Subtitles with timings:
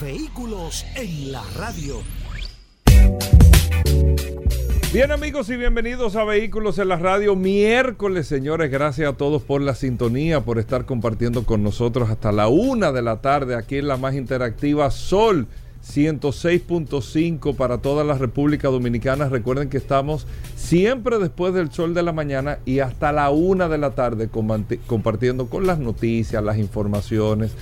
[0.00, 1.96] Vehículos en la radio.
[4.94, 7.36] Bien amigos y bienvenidos a Vehículos en la Radio.
[7.36, 12.48] Miércoles, señores, gracias a todos por la sintonía, por estar compartiendo con nosotros hasta la
[12.48, 15.46] una de la tarde aquí en la más interactiva Sol
[15.86, 19.28] 106.5 para toda la República Dominicana.
[19.28, 23.78] Recuerden que estamos siempre después del sol de la mañana y hasta la una de
[23.78, 24.30] la tarde
[24.86, 27.52] compartiendo con las noticias, las informaciones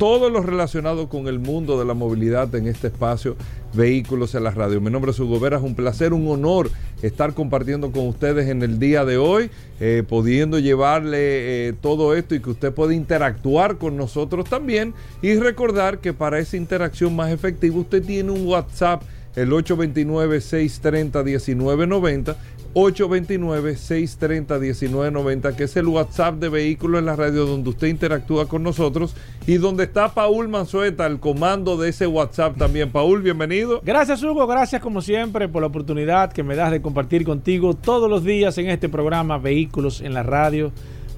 [0.00, 3.36] todo lo relacionado con el mundo de la movilidad en este espacio
[3.74, 4.80] Vehículos en la Radio.
[4.80, 6.70] Mi nombre es Hugo Vera, es un placer, un honor
[7.02, 12.34] estar compartiendo con ustedes en el día de hoy, eh, pudiendo llevarle eh, todo esto
[12.34, 17.30] y que usted pueda interactuar con nosotros también y recordar que para esa interacción más
[17.30, 19.02] efectiva usted tiene un WhatsApp
[19.36, 22.36] el 829-630-1990
[22.74, 29.16] 829-630-1990, que es el WhatsApp de Vehículos en la Radio donde usted interactúa con nosotros
[29.46, 32.90] y donde está Paul Manzueta, el comando de ese WhatsApp también.
[32.90, 33.80] Paul, bienvenido.
[33.84, 38.08] Gracias Hugo, gracias como siempre por la oportunidad que me das de compartir contigo todos
[38.08, 40.70] los días en este programa Vehículos en la Radio.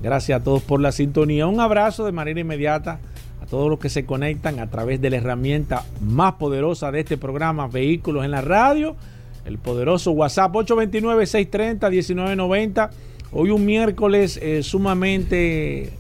[0.03, 1.47] Gracias a todos por la sintonía.
[1.47, 2.99] Un abrazo de manera inmediata
[3.43, 7.19] a todos los que se conectan a través de la herramienta más poderosa de este
[7.19, 8.97] programa Vehículos en la Radio
[9.45, 12.91] el poderoso WhatsApp 829-630-1990.
[13.33, 15.91] Hoy un miércoles eh, sumamente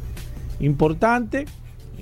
[0.60, 1.46] importante,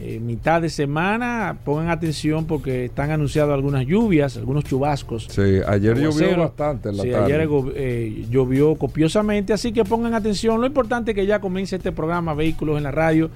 [0.00, 1.56] eh, mitad de semana.
[1.64, 5.28] Pongan atención porque están anunciadas algunas lluvias, algunos chubascos.
[5.30, 10.60] Sí, ayer llovió bastante en la sí, ayer eh, llovió copiosamente, así que pongan atención.
[10.60, 13.30] Lo importante es que ya comience este programa Vehículos en la Radio.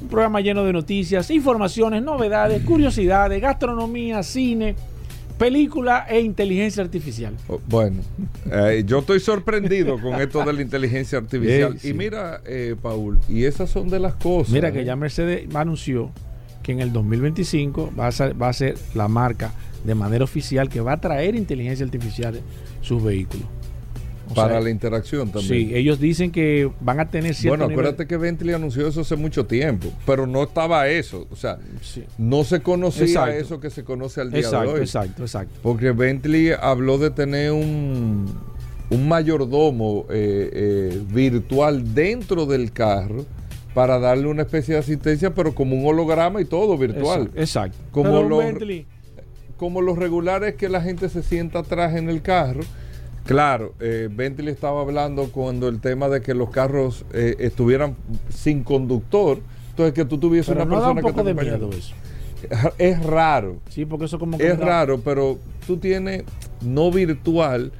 [0.00, 4.74] Un programa lleno de noticias, informaciones, novedades, curiosidades, gastronomía, cine
[5.38, 7.34] película e inteligencia artificial.
[7.48, 8.02] Oh, bueno,
[8.50, 11.76] eh, yo estoy sorprendido con esto de la inteligencia artificial.
[11.82, 14.52] Y mira, eh, Paul, y esas son de las cosas.
[14.52, 16.10] Mira que ya Mercedes anunció
[16.62, 19.52] que en el 2025 va a, ser, va a ser la marca
[19.84, 22.42] de manera oficial que va a traer inteligencia artificial en
[22.80, 23.46] sus vehículos
[24.34, 25.68] para la interacción también.
[25.68, 29.16] Sí, ellos dicen que van a tener cierto Bueno, acuérdate que Bentley anunció eso hace
[29.16, 31.26] mucho tiempo, pero no estaba eso.
[31.30, 31.58] O sea,
[32.18, 34.80] no se conocía eso que se conoce al día de hoy.
[34.80, 35.54] Exacto, exacto.
[35.62, 38.32] Porque Bentley habló de tener un,
[38.90, 43.24] un mayordomo eh, eh, virtual dentro del carro
[43.74, 47.30] para darle una especie de asistencia, pero como un holograma y todo virtual.
[47.34, 47.76] Exacto.
[47.90, 48.44] Como, los,
[49.56, 52.62] como los regulares que la gente se sienta atrás en el carro
[53.24, 57.96] Claro, eh, Bentley estaba hablando cuando el tema de que los carros eh, estuvieran
[58.28, 59.38] sin conductor,
[59.70, 61.94] entonces que tú tuviese una persona que te de miedo eso.
[62.76, 63.56] Es raro.
[63.70, 66.24] Sí, porque eso como es raro, pero tú tienes
[66.60, 67.72] no virtual,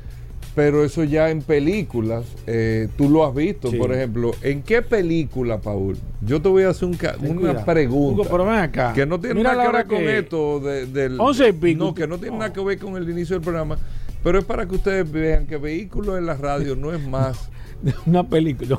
[0.55, 5.61] pero eso ya en películas eh, tú lo has visto, por ejemplo, ¿en qué película,
[5.61, 5.99] Paul?
[6.23, 8.23] Yo te voy a hacer una pregunta.
[8.23, 8.95] Hugo, pero ven acá.
[8.95, 11.85] Que no tiene nada que ver con esto del 11 y pico.
[11.85, 13.77] No, que no tiene nada que ver con el inicio del programa.
[14.25, 17.51] Pero es para que ustedes vean que vehículos en la radio no es más
[18.07, 18.79] una película.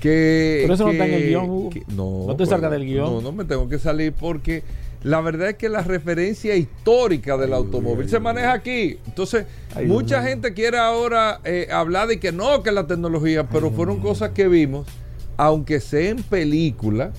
[0.00, 3.06] Que, Pero eso no está en el guion, no, no te salga del guion.
[3.06, 4.64] No, no me tengo que salir porque
[5.04, 8.98] la verdad es que la referencia histórica del automóvil se maneja aquí.
[9.06, 9.46] Entonces,
[9.86, 14.30] mucha gente quiere ahora eh, hablar de que no, que la tecnología, pero fueron cosas
[14.30, 14.88] que vimos,
[15.36, 17.12] aunque sea en película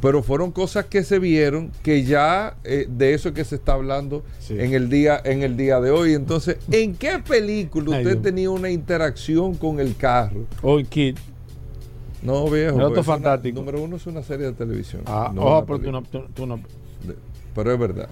[0.00, 4.22] pero fueron cosas que se vieron que ya eh, de eso que se está hablando
[4.48, 8.70] en el día en el día de hoy entonces en qué película usted tenía una
[8.70, 11.16] interacción con el carro hoy Kid
[12.22, 15.80] no viejo no, pues, fantástico número uno es una serie de televisión ah no, pero
[15.80, 16.60] tú no, tú, no,
[17.54, 18.08] pero es verdad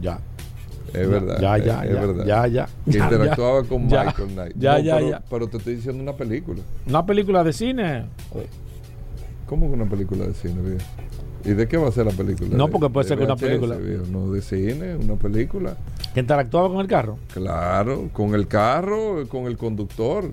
[0.00, 0.20] ya
[0.92, 1.40] es verdad.
[1.40, 2.26] Ya, ya, es, ya, verdad.
[2.26, 2.68] ya, ya.
[2.90, 4.56] Que interactuaba con Michael Knight.
[4.58, 5.22] Ya, ya, pero, ya.
[5.30, 6.60] Pero te estoy diciendo una película.
[6.86, 8.06] ¿Una película de cine?
[9.46, 10.84] ¿Cómo que una película de cine, viejo?
[11.44, 12.56] ¿Y de qué va a ser la película?
[12.56, 13.76] No, porque puede ser que una película.
[14.10, 15.76] No, de cine, una película.
[16.14, 17.18] ¿Que interactuaba con el carro?
[17.32, 20.30] Claro, con el carro, con el conductor.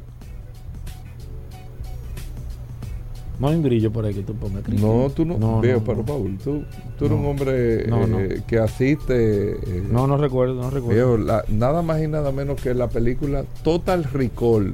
[3.39, 4.67] No hay un grillo por ahí que tú pongas.
[4.67, 5.37] No, tú no.
[5.37, 6.63] no veo, pero Paul, tú,
[6.97, 9.51] tú eres un hombre eh, que asiste.
[9.51, 11.43] Eh, no, no recuerdo, no recuerdo.
[11.49, 14.73] nada más y nada menos que la película Total Recall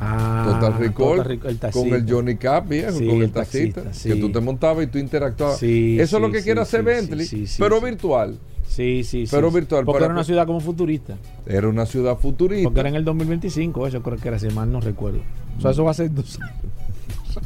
[0.00, 4.84] Ah, Total Recall, con el Johnny Cap viejo, con el, taxista, que tú te montabas
[4.84, 5.62] y tú interactuabas.
[5.62, 7.26] Eso es lo que quiere hacer Bentley,
[7.58, 8.38] pero virtual.
[8.68, 9.34] Sí, sí, sí.
[9.34, 9.84] Pero virtual.
[9.84, 11.16] Porque era una ciudad como futurista.
[11.46, 12.68] Era una ciudad futurista.
[12.68, 15.20] Porque era en el 2025, eso creo que era, si mal no recuerdo.
[15.56, 16.54] O sea, eso va a ser dos años.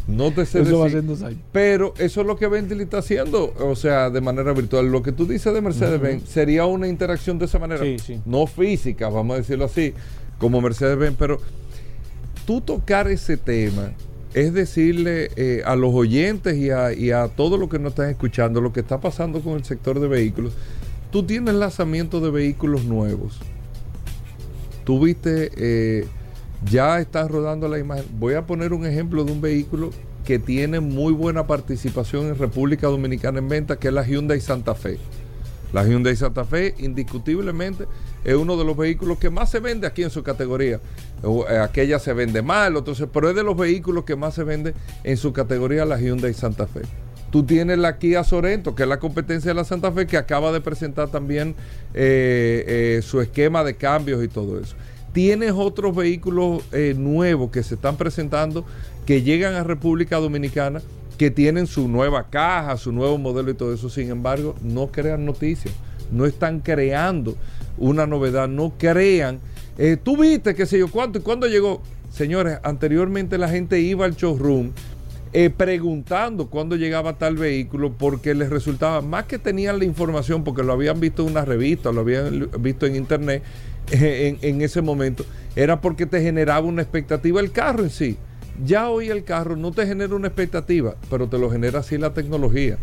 [0.06, 1.38] No te sé eso va a ser dos años.
[1.52, 4.90] Pero eso es lo que Bentley está haciendo, o sea, de manera virtual.
[4.90, 7.82] Lo que tú dices de Mercedes-Benz sería una interacción de esa manera.
[8.26, 9.94] No física, vamos a decirlo así,
[10.38, 11.40] como Mercedes-Benz, pero
[12.44, 13.92] tú tocar ese tema
[14.34, 18.08] es decirle eh, a los oyentes y a, y a todos los que nos están
[18.08, 20.54] escuchando lo que está pasando con el sector de vehículos
[21.12, 23.38] tú tienes lanzamiento de vehículos nuevos.
[24.84, 26.06] Tú viste, eh,
[26.68, 28.06] ya estás rodando la imagen.
[28.18, 29.90] Voy a poner un ejemplo de un vehículo
[30.24, 34.74] que tiene muy buena participación en República Dominicana en venta, que es la Hyundai Santa
[34.74, 34.98] Fe.
[35.72, 37.86] La Hyundai Santa Fe, indiscutiblemente,
[38.24, 40.80] es uno de los vehículos que más se vende aquí en su categoría.
[41.22, 44.74] Eh, aquella se vende mal, otro pero es de los vehículos que más se vende
[45.04, 46.82] en su categoría la Hyundai Santa Fe.
[47.32, 50.52] Tú tienes la Kia Sorento, que es la competencia de la Santa Fe, que acaba
[50.52, 51.54] de presentar también
[51.94, 54.76] eh, eh, su esquema de cambios y todo eso.
[55.14, 58.66] Tienes otros vehículos eh, nuevos que se están presentando,
[59.06, 60.82] que llegan a República Dominicana,
[61.22, 63.88] que tienen su nueva caja, su nuevo modelo y todo eso.
[63.88, 65.72] Sin embargo, no crean noticias,
[66.10, 67.36] no están creando
[67.78, 69.38] una novedad, no crean.
[70.02, 71.80] Tú viste, qué sé yo, cuánto y cuándo llegó.
[72.10, 74.72] Señores, anteriormente la gente iba al showroom
[75.34, 80.62] eh, preguntando cuándo llegaba tal vehículo porque les resultaba más que tenían la información porque
[80.62, 83.42] lo habían visto en una revista, lo habían visto en internet
[83.92, 85.24] eh, en, ese momento,
[85.56, 88.18] era porque te generaba una expectativa el carro en sí.
[88.64, 92.12] Ya hoy el carro no te genera una expectativa, pero te lo genera así la
[92.12, 92.78] tecnología.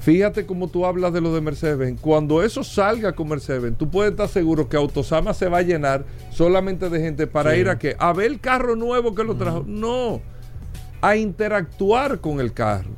[0.00, 2.00] Fíjate cómo tú hablas de lo de Mercedes-Benz.
[2.00, 6.04] Cuando eso salga con Mercedes-Benz, tú puedes estar seguro que Autosama se va a llenar
[6.30, 7.96] solamente de gente para ir a qué?
[7.98, 9.64] A ver el carro nuevo que lo trajo.
[9.66, 10.22] No
[11.00, 12.90] a interactuar con el carro.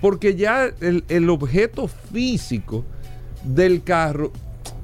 [0.00, 2.84] Porque ya el, objeto físico
[3.44, 4.32] del carro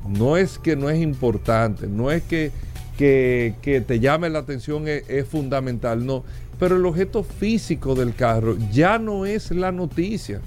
[0.09, 2.53] no es que no es importante, no es que,
[2.99, 6.25] que, te llame la atención es, fundamental, no.
[6.59, 10.43] Pero el objeto físico del carro ya no es la noticia.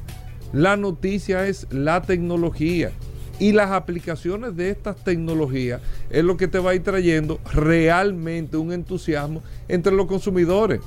[0.54, 2.92] La noticia es la tecnología.
[3.40, 5.82] Y las aplicaciones de estas tecnologías
[6.12, 10.80] es lo que te va a ir trayendo realmente un entusiasmo entre los consumidores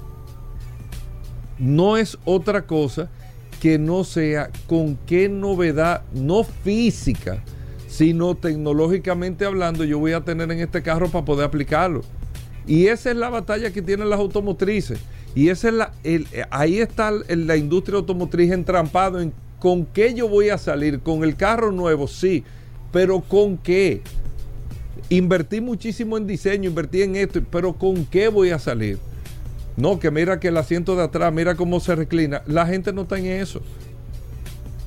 [1.58, 3.08] no es otra cosa
[3.60, 7.42] que no sea con qué novedad, no física,
[7.94, 12.00] sino tecnológicamente hablando, yo voy a tener en este carro para poder aplicarlo.
[12.66, 14.98] Y esa es la batalla que tienen las automotrices.
[15.36, 15.92] Y esa es la,
[16.50, 21.00] ahí está la industria automotriz entrampado en con qué yo voy a salir.
[21.00, 22.42] Con el carro nuevo, sí,
[22.90, 24.02] pero con qué.
[25.08, 28.98] Invertí muchísimo en diseño, invertí en esto, pero con qué voy a salir.
[29.76, 32.42] No, que mira que el asiento de atrás, mira cómo se reclina.
[32.48, 33.60] La gente no está en eso.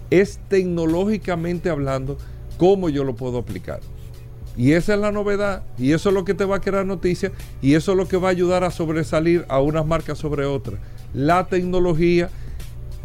[0.09, 2.18] Es tecnológicamente hablando
[2.57, 3.80] cómo yo lo puedo aplicar.
[4.57, 5.63] Y esa es la novedad.
[5.77, 7.31] Y eso es lo que te va a crear noticias.
[7.62, 10.80] Y eso es lo que va a ayudar a sobresalir a unas marcas sobre otras.
[11.13, 12.30] La tecnología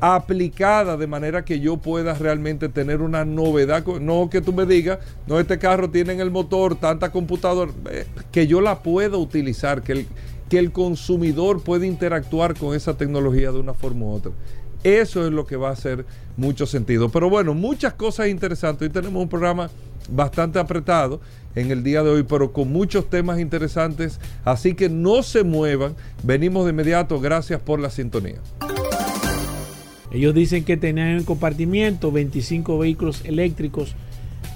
[0.00, 3.84] aplicada de manera que yo pueda realmente tener una novedad.
[4.00, 7.70] No que tú me digas, no, este carro tiene en el motor tanta computadora.
[7.90, 9.82] Eh, que yo la pueda utilizar.
[9.82, 10.06] Que el,
[10.48, 14.32] que el consumidor puede interactuar con esa tecnología de una forma u otra.
[14.84, 16.04] Eso es lo que va a hacer
[16.36, 17.08] mucho sentido.
[17.08, 18.88] Pero bueno, muchas cosas interesantes.
[18.88, 19.70] Hoy tenemos un programa
[20.10, 21.20] bastante apretado
[21.54, 24.18] en el día de hoy, pero con muchos temas interesantes.
[24.44, 25.94] Así que no se muevan.
[26.22, 27.20] Venimos de inmediato.
[27.20, 28.38] Gracias por la sintonía.
[30.10, 33.94] Ellos dicen que tenían en compartimiento 25 vehículos eléctricos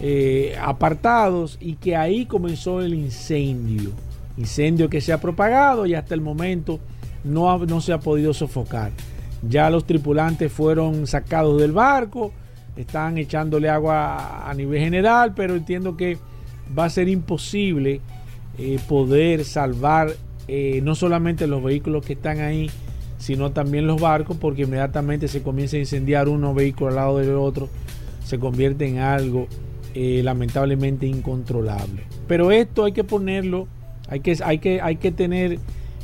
[0.01, 3.93] eh, apartados y que ahí comenzó el incendio
[4.37, 6.79] incendio que se ha propagado y hasta el momento
[7.25, 8.93] no, no se ha podido sofocar.
[9.49, 12.33] Ya los tripulantes fueron sacados del barco,
[12.77, 16.19] están echándole agua a nivel general, pero entiendo que
[16.77, 18.01] va a ser imposible
[18.59, 20.15] eh, poder salvar
[20.49, 22.71] eh, no solamente los vehículos que están ahí,
[23.19, 27.35] sino también los barcos, porque inmediatamente se comienza a incendiar uno vehículo al lado del
[27.37, 27.69] otro,
[28.25, 29.47] se convierte en algo
[29.95, 32.03] eh, lamentablemente incontrolable.
[32.29, 33.69] Pero esto hay que ponerlo
[34.09, 35.59] hay que, hay que, hay que tener,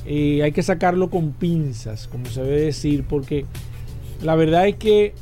[0.07, 3.45] eh, hay que sacarlo con pinzas, como se debe decir, porque
[4.23, 5.15] la verdad es que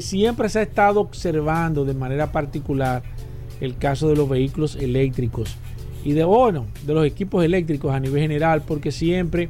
[0.00, 3.02] siempre se ha estado observando de manera particular
[3.60, 5.56] el caso de los vehículos eléctricos
[6.04, 9.48] y de, bueno, de los equipos eléctricos a nivel general, porque siempre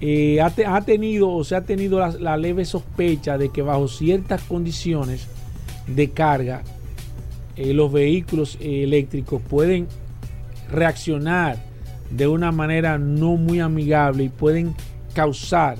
[0.00, 5.26] eh, ha, tenido o se ha tenido la, leve sospecha de que bajo ciertas condiciones
[5.86, 6.62] de carga,
[7.56, 9.86] eh, los vehículos eléctricos pueden
[10.70, 11.58] reaccionar
[12.10, 14.74] de una manera no muy amigable y pueden
[15.14, 15.78] causar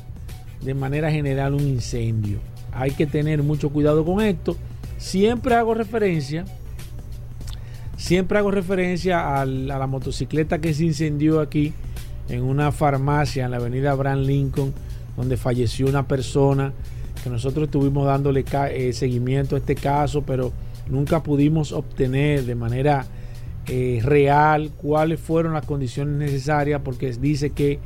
[0.62, 2.38] de manera general un incendio.
[2.72, 4.56] Hay que tener mucho cuidado con esto.
[4.96, 6.44] Siempre hago referencia,
[7.96, 11.74] siempre hago referencia a la motocicleta que se incendió aquí
[12.28, 14.72] en una farmacia en la avenida Abraham Lincoln,
[15.16, 16.72] donde falleció una persona,
[17.22, 20.52] que nosotros estuvimos dándole eh, seguimiento a este caso, pero
[20.88, 23.06] nunca pudimos obtener de manera
[23.66, 27.78] eh, real cuáles fueron las condiciones necesarias, porque dice que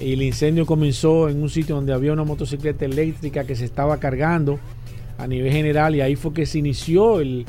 [0.00, 4.58] el incendio comenzó en un sitio donde había una motocicleta eléctrica que se estaba cargando
[5.18, 7.46] a nivel general y ahí fue que se inició el,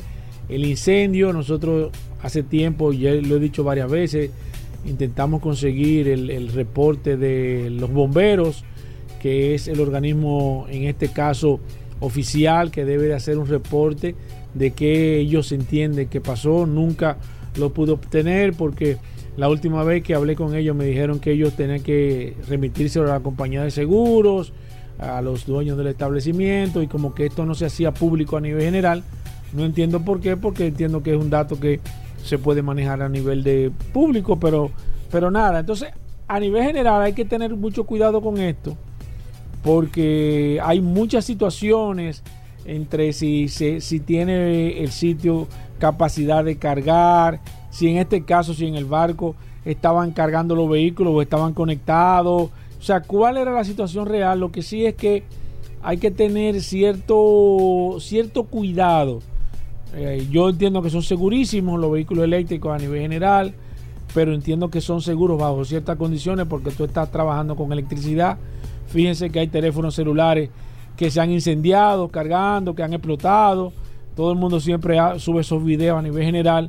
[0.48, 1.32] incendio.
[1.32, 4.30] Nosotros hace tiempo, ya lo he dicho varias veces,
[4.84, 8.64] intentamos conseguir el, reporte de los bomberos,
[9.20, 11.60] que es el organismo en este caso
[12.00, 14.14] oficial que debe de hacer un reporte
[14.54, 16.66] de que ellos entienden que pasó.
[16.66, 17.18] Nunca
[17.56, 18.98] lo pudo obtener porque
[19.36, 23.04] la última vez que hablé con ellos me dijeron que ellos tenían que remitirse a
[23.04, 24.52] la compañía de seguros,
[24.98, 28.62] a los dueños del establecimiento y como que esto no se hacía público a nivel
[28.62, 29.02] general.
[29.52, 31.80] No entiendo por qué, porque entiendo que es un dato que
[32.22, 34.70] se puede manejar a nivel de público, pero,
[35.10, 35.60] pero nada.
[35.60, 35.88] Entonces,
[36.28, 38.76] a nivel general hay que tener mucho cuidado con esto,
[39.62, 42.22] porque hay muchas situaciones
[42.64, 45.48] entre si, si, si tiene el sitio
[45.78, 47.40] capacidad de cargar,
[47.70, 52.50] si en este caso, si en el barco estaban cargando los vehículos o estaban conectados.
[52.78, 54.40] O sea, cuál era la situación real.
[54.40, 55.24] Lo que sí es que
[55.82, 59.20] hay que tener cierto, cierto cuidado.
[59.94, 63.54] Eh, yo entiendo que son segurísimos los vehículos eléctricos a nivel general,
[64.14, 68.38] pero entiendo que son seguros bajo ciertas condiciones porque tú estás trabajando con electricidad.
[68.86, 70.50] Fíjense que hay teléfonos celulares
[71.00, 73.72] que se han incendiado, cargando, que han explotado.
[74.14, 76.68] Todo el mundo siempre sube esos videos a nivel general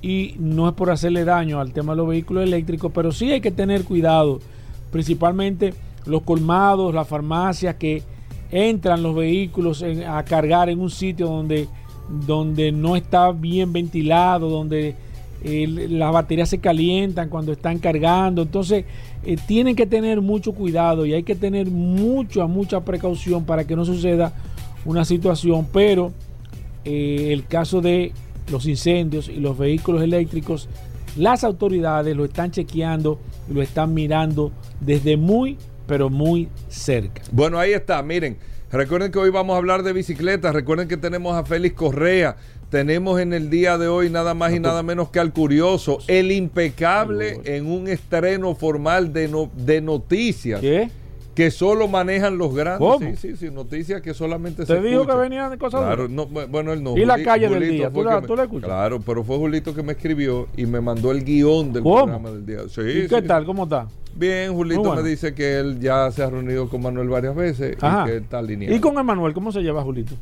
[0.00, 3.42] y no es por hacerle daño al tema de los vehículos eléctricos, pero sí hay
[3.42, 4.40] que tener cuidado,
[4.90, 5.74] principalmente
[6.06, 8.02] los colmados, las farmacias que
[8.50, 11.68] entran los vehículos a cargar en un sitio donde,
[12.08, 14.94] donde no está bien ventilado, donde
[15.44, 18.40] las baterías se calientan cuando están cargando.
[18.40, 18.86] Entonces,
[19.26, 23.74] eh, tienen que tener mucho cuidado y hay que tener mucha, mucha precaución para que
[23.74, 24.32] no suceda
[24.84, 25.66] una situación.
[25.72, 26.12] Pero
[26.84, 28.12] eh, el caso de
[28.52, 30.68] los incendios y los vehículos eléctricos,
[31.16, 33.18] las autoridades lo están chequeando
[33.50, 37.22] y lo están mirando desde muy, pero muy cerca.
[37.32, 38.36] Bueno, ahí está, miren.
[38.70, 40.54] Recuerden que hoy vamos a hablar de bicicletas.
[40.54, 42.36] Recuerden que tenemos a Félix Correa.
[42.70, 46.32] Tenemos en el día de hoy nada más y nada menos que al curioso, el
[46.32, 50.60] impecable en un estreno formal de, de noticias.
[50.60, 50.90] ¿Qué?
[51.36, 52.78] Que solo manejan los grandes.
[52.78, 52.98] ¿Cómo?
[52.98, 56.72] Sí, sí, sí, noticias que solamente ¿Te se dijo que venían cosas Claro, no, bueno,
[56.72, 56.96] él no.
[56.96, 57.90] ¿Y la calle del día?
[57.90, 58.64] ¿Tú la, escuchas?
[58.64, 62.46] Claro, pero fue Julito que me escribió y me mandó el guion del programa del
[62.46, 62.60] día.
[62.68, 63.44] Sí, ¿Y qué tal?
[63.44, 63.86] ¿Cómo está?
[64.14, 68.06] Bien, Julito me dice que él ya se ha reunido con Manuel varias veces y
[68.06, 68.74] que está alineado.
[68.74, 69.34] ¿Y con Emanuel?
[69.34, 70.14] ¿Cómo se lleva Julito?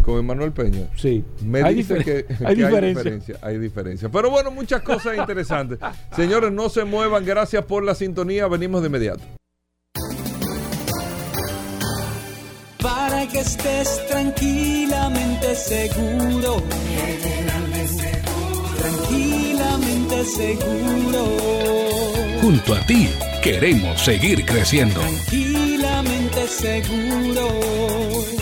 [0.00, 0.88] con Emanuel Peña.
[0.96, 1.22] Sí.
[1.44, 3.36] Me dice que, hay, diferencia.
[3.42, 4.08] hay diferencia.
[4.08, 5.78] Pero bueno, muchas cosas interesantes.
[6.16, 7.26] Señores, no se muevan.
[7.26, 8.48] Gracias por la sintonía.
[8.48, 9.22] Venimos de inmediato.
[13.22, 16.62] Para que estés tranquilamente seguro.
[18.78, 21.24] Tranquilamente seguro.
[22.40, 23.08] Junto a ti
[23.42, 25.00] queremos seguir creciendo.
[25.00, 27.48] Tranquilamente seguro.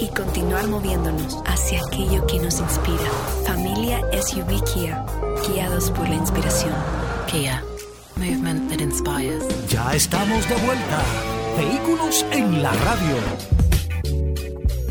[0.01, 3.11] y continuar moviéndonos hacia aquello que nos inspira.
[3.45, 5.05] Familia SUV Kia
[5.47, 6.73] guiados por la inspiración.
[7.27, 7.63] Kia,
[8.15, 9.43] movement that inspires.
[9.69, 11.03] Ya estamos de vuelta.
[11.57, 13.68] Vehículos en la radio.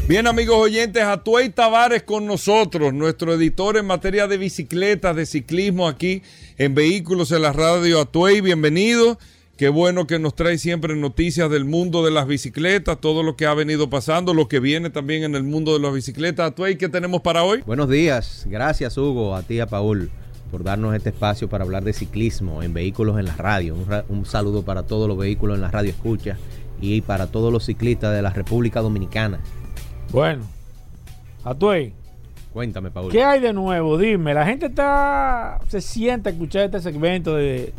[0.08, 5.86] Bien, amigos oyentes, Atuey Tavares con nosotros, nuestro editor en materia de bicicletas, de ciclismo
[5.86, 6.22] aquí
[6.56, 8.00] en Vehículos en la Radio.
[8.00, 9.18] Atuey, bienvenido.
[9.58, 13.44] Qué bueno que nos trae siempre noticias del mundo de las bicicletas, todo lo que
[13.44, 16.52] ha venido pasando, lo que viene también en el mundo de las bicicletas.
[16.52, 17.60] Atuey, ¿qué tenemos para hoy?
[17.66, 20.10] Buenos días, gracias Hugo, a ti a Paul
[20.50, 23.74] por darnos este espacio para hablar de ciclismo en Vehículos en la Radio.
[23.74, 26.38] Un, un saludo para todos los vehículos en la radio escucha
[26.80, 29.40] y para todos los ciclistas de la República Dominicana.
[30.12, 30.44] Bueno,
[31.44, 31.92] Atuey,
[32.52, 33.12] Cuéntame, Paul.
[33.12, 33.98] ¿qué hay de nuevo?
[33.98, 37.72] Dime, la gente está se sienta a escuchar este segmento de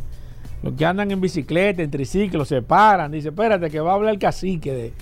[0.62, 4.12] los que andan en bicicleta, en triciclos, se paran, dice, espérate que va a hablar
[4.14, 4.92] el cacique de,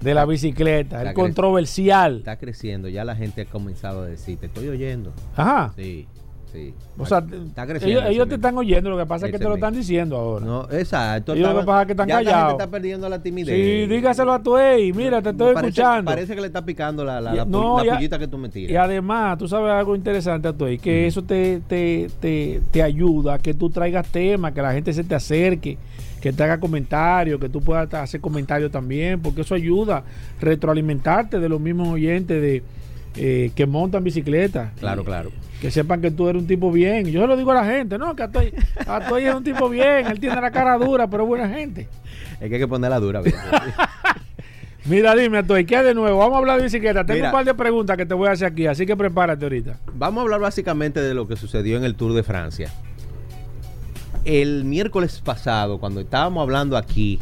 [0.00, 2.16] de la bicicleta, el Está cre- controversial.
[2.18, 5.12] Está creciendo, ya la gente ha comenzado a decir, te estoy oyendo.
[5.36, 5.72] Ajá.
[5.76, 6.06] Sí,
[6.52, 6.74] sí.
[6.98, 8.00] O sea, está creciendo.
[8.00, 10.44] ellos, ellos te están oyendo, lo que pasa es que te lo están diciendo ahora.
[10.46, 11.34] No, exacto.
[11.34, 12.48] Ellos lo que pasa es que están ya La callados.
[12.52, 13.54] gente está perdiendo la timidez.
[13.54, 16.10] Sí, dígaselo a tu ey, mira, te estoy parece, escuchando.
[16.10, 18.48] Parece que le está picando la, la, la, no, la y a- que tú me
[18.48, 18.72] tiras.
[18.72, 23.38] Y además, tú sabes algo interesante, Atuey, que eso te, te, te, te ayuda a
[23.38, 25.76] que tú traigas temas, que la gente se te acerque,
[26.20, 30.02] que te haga comentarios, que tú puedas hacer comentarios también, porque eso ayuda a
[30.40, 32.62] retroalimentarte de los mismos oyentes de
[33.16, 34.72] eh, que montan bicicleta.
[34.78, 35.30] Claro, claro.
[35.60, 37.06] Que sepan que tú eres un tipo bien.
[37.06, 38.52] Yo se lo digo a la gente, no, que Atuey,
[38.86, 41.88] Atuey es un tipo bien, él tiene la cara dura, pero es buena gente.
[42.40, 43.22] Es que hay que ponerla dura.
[44.84, 46.18] Mira, dime, Atuey, ¿qué de nuevo?
[46.18, 47.04] Vamos a hablar de bicicleta.
[47.04, 47.28] Tengo Mira.
[47.30, 49.78] un par de preguntas que te voy a hacer aquí, así que prepárate ahorita.
[49.94, 52.70] Vamos a hablar básicamente de lo que sucedió en el Tour de Francia.
[54.24, 57.18] El miércoles pasado, cuando estábamos hablando aquí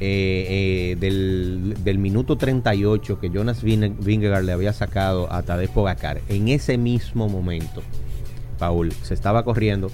[0.00, 6.20] eh, eh, del, del minuto 38 que Jonas Vingegaard le había sacado a Tadej Pogacar,
[6.28, 7.82] en ese mismo momento,
[8.58, 9.90] Paul, se estaba corriendo.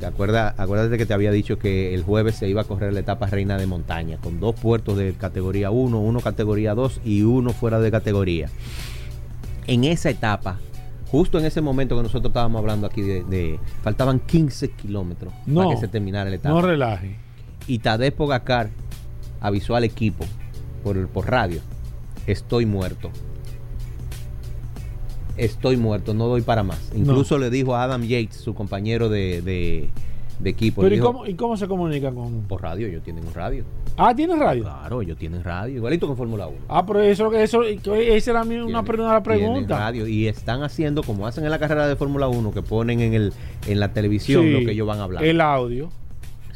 [0.00, 0.54] ¿Te acuerdas?
[0.58, 3.56] Acuérdate que te había dicho que el jueves se iba a correr la etapa reina
[3.58, 7.90] de montaña, con dos puertos de categoría 1, uno categoría 2 y uno fuera de
[7.90, 8.48] categoría
[9.66, 10.58] en esa etapa,
[11.10, 15.62] justo en ese momento que nosotros estábamos hablando aquí de, de- faltaban 15 kilómetros No,
[15.64, 16.54] para que se terminara la etapa.
[16.54, 17.16] No relaje.
[17.66, 18.70] y Tadej Pogacar
[19.40, 20.24] avisó al equipo
[20.82, 21.60] por, por radio,
[22.26, 23.10] estoy muerto.
[25.36, 26.90] Estoy muerto, no doy para más.
[26.96, 29.88] Incluso le dijo a Adam Yates, su compañero de, de-
[30.40, 32.42] de equipo, Pero ¿y dijo, cómo, ¿y cómo se comunica con...?
[32.42, 33.64] por radio, ellos tienen un radio.
[33.96, 34.62] Ah, ¿tienes radio?
[34.62, 36.56] Claro, ellos tienen radio, igualito que Fórmula 1.
[36.68, 39.78] Ah, pero eso, eso, esa era mi- una, Tienen- primera tienen pregunta.
[39.78, 43.14] radio y están haciendo como hacen en la carrera de Fórmula 1 que ponen en
[43.14, 43.32] el
[43.66, 45.24] en la televisión Sí, lo que ellos van a hablar.
[45.24, 45.88] El audio.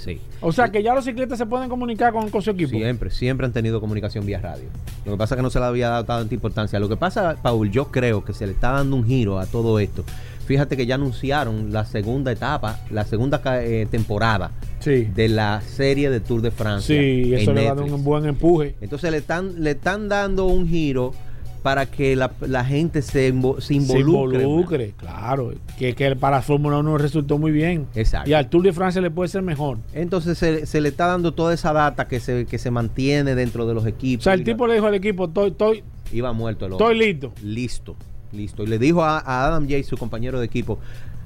[0.02, 0.20] Sí.
[0.40, 2.70] O sea, que ya los ciclistas se pueden comunicar con, con su equipo.
[2.70, 4.64] Siempre, siempre han tenido comunicación vía radio.
[5.04, 6.80] Lo que pasa es que no se le había dado tanta importancia.
[6.80, 9.78] Lo que pasa, Paul, yo creo que se le está dando un giro a todo
[9.78, 10.04] esto.
[10.46, 15.04] Fíjate que ya anunciaron la segunda etapa, la segunda eh, temporada Sí.
[15.14, 16.98] de la serie de Tour de Francia.
[17.00, 18.74] Sí, eso le va a dar un buen empuje.
[18.80, 21.14] Entonces le están, le están dando un giro
[21.62, 24.42] para que la, la gente se, invo- se Se involucre.
[24.42, 25.52] involucre, claro.
[25.78, 27.86] Que, que para Fórmula 1 resultó muy bien.
[27.94, 28.28] Exacto.
[28.28, 29.78] Y al Tour de Francia le puede ser mejor.
[29.94, 33.66] Entonces se, se le está dando toda esa data que se, que se mantiene dentro
[33.66, 34.24] de los O equipos.
[34.24, 36.84] sea, el tipo le dijo al equipo, estoy, estoy, Iba muerto el hombre.
[36.88, 37.32] estoy listo.
[37.42, 37.96] Listo,
[38.32, 38.62] listo.
[38.64, 40.78] Y le dijo a, a Adam Yates, su compañero de equipo,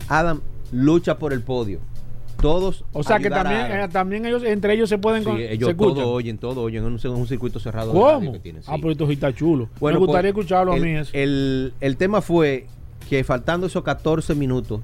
[0.08, 1.80] Adam, lucha por el podio.
[2.40, 2.84] Todos.
[2.92, 3.80] O sea, que a también, Adam".
[3.80, 5.22] eh, también ellos, entre ellos se pueden...
[5.22, 5.94] Sí, con- ellos se escuchan.
[5.94, 6.94] todo oyen, todo oyen.
[6.96, 8.32] Es un, un circuito cerrado ¿Cómo?
[8.32, 8.68] que tienen, sí.
[8.70, 9.68] Ah, pero esto está chulo.
[9.80, 11.10] Bueno, Me gustaría pues, escucharlo a el, mí eso.
[11.14, 12.66] El, el tema fue
[13.08, 14.80] que faltando esos 14 minutos,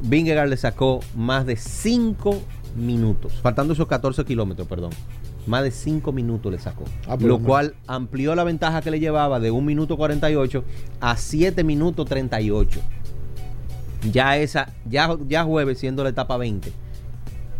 [0.00, 2.40] Vingegaard le sacó más de 5
[2.76, 3.32] minutos.
[3.42, 4.90] Faltando esos 14 kilómetros, perdón.
[5.46, 6.84] Más de 5 minutos le sacó.
[7.08, 7.44] Ah, lo no.
[7.44, 10.64] cual amplió la ventaja que le llevaba de 1 minuto 48
[11.00, 12.80] a 7 minutos 38.
[14.12, 16.70] Ya esa, ya, ya jueves siendo la etapa 20.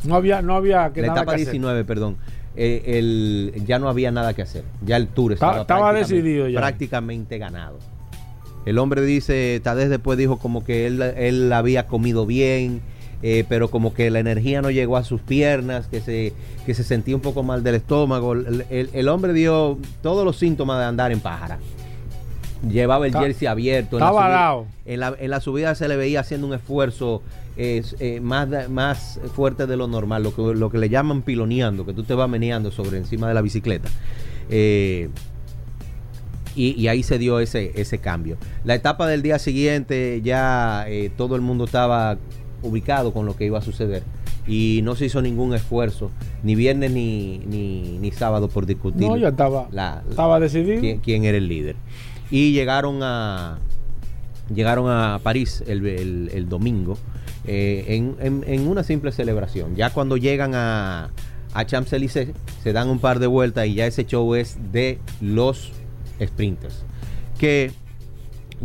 [0.05, 1.53] No había, no había que la nada etapa que hacer.
[1.53, 2.17] 19, perdón.
[2.55, 4.65] eh, el, ya no había nada que hacer.
[4.85, 6.59] Ya el tour Ta- estaba, prácticamente- decidido ya.
[6.59, 7.79] prácticamente ganado.
[8.65, 12.81] El hombre dice, Tadej después dijo como que él, él había comido bien,
[13.23, 16.33] eh, pero como que la energía no llegó a sus piernas, que se,
[16.65, 18.33] que se sentía un poco mal del estómago.
[18.33, 21.59] El, el- el hombre dio todos los síntomas de andar en pájara.
[22.69, 23.97] Llevaba el Ta- jersey abierto.
[23.97, 27.23] en la estaba subida- en la, en la subida se le veía haciendo un esfuerzo
[27.57, 31.85] eh, eh, más, más fuerte de lo normal, lo que, lo que le llaman piloneando,
[31.87, 33.89] que tú te vas meneando sobre encima de la bicicleta.
[34.51, 35.09] Eh,
[36.55, 38.37] y, y ahí se dio ese, ese cambio.
[38.65, 42.17] La etapa del día siguiente ya eh, todo el mundo estaba
[42.63, 44.03] ubicado con lo que iba a suceder.
[44.49, 46.11] Y no se hizo ningún esfuerzo,
[46.45, 50.81] ni viernes ni, ni, ni sábado, por discutir No, ya estaba, la- estaba decidido.
[50.81, 51.77] quién, quién era el líder.
[52.31, 53.59] Y llegaron a,
[54.55, 56.99] llegaron a París el, el- domingo
[57.45, 59.77] eh, en, en- una simple celebración.
[59.77, 61.11] Ya cuando llegan a,
[61.55, 62.31] a Champs-Élysées
[62.63, 65.73] se dan un par de vueltas y ya ese show es de los
[66.25, 66.85] sprinters.
[67.39, 67.71] Que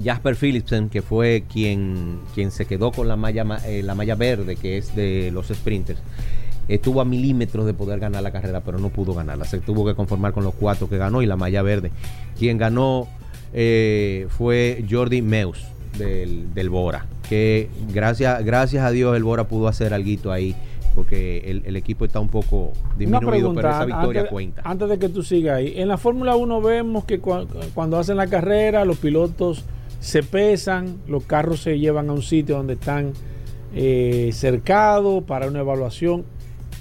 [0.04, 4.16] Jasper Philipsen, que fue quien, quien se quedó con la malla, ma- eh, la malla
[4.16, 6.00] verde, que es de los sprinters,
[6.68, 9.44] estuvo a milímetros de poder ganar la carrera, pero no pudo ganarla.
[9.46, 11.92] Se tuvo que conformar con los cuatro que ganó y la malla verde.
[12.40, 13.08] Quien ganó
[13.54, 15.66] eh, fue Jordi Meus
[15.98, 20.56] del, del Bora, que gracias, gracias a Dios el Bora pudo hacer algo ahí,
[20.96, 24.62] porque el, el equipo está un poco disminuido, pero esa victoria antes, cuenta.
[24.66, 25.74] antes de que tú sigas ahí.
[25.78, 29.64] En la Fórmula 1 vemos que cua- cuando hacen la carrera, los pilotos
[30.00, 33.14] se pesan, los carros se llevan a un sitio donde están
[33.74, 36.26] eh, cercados para una evaluación.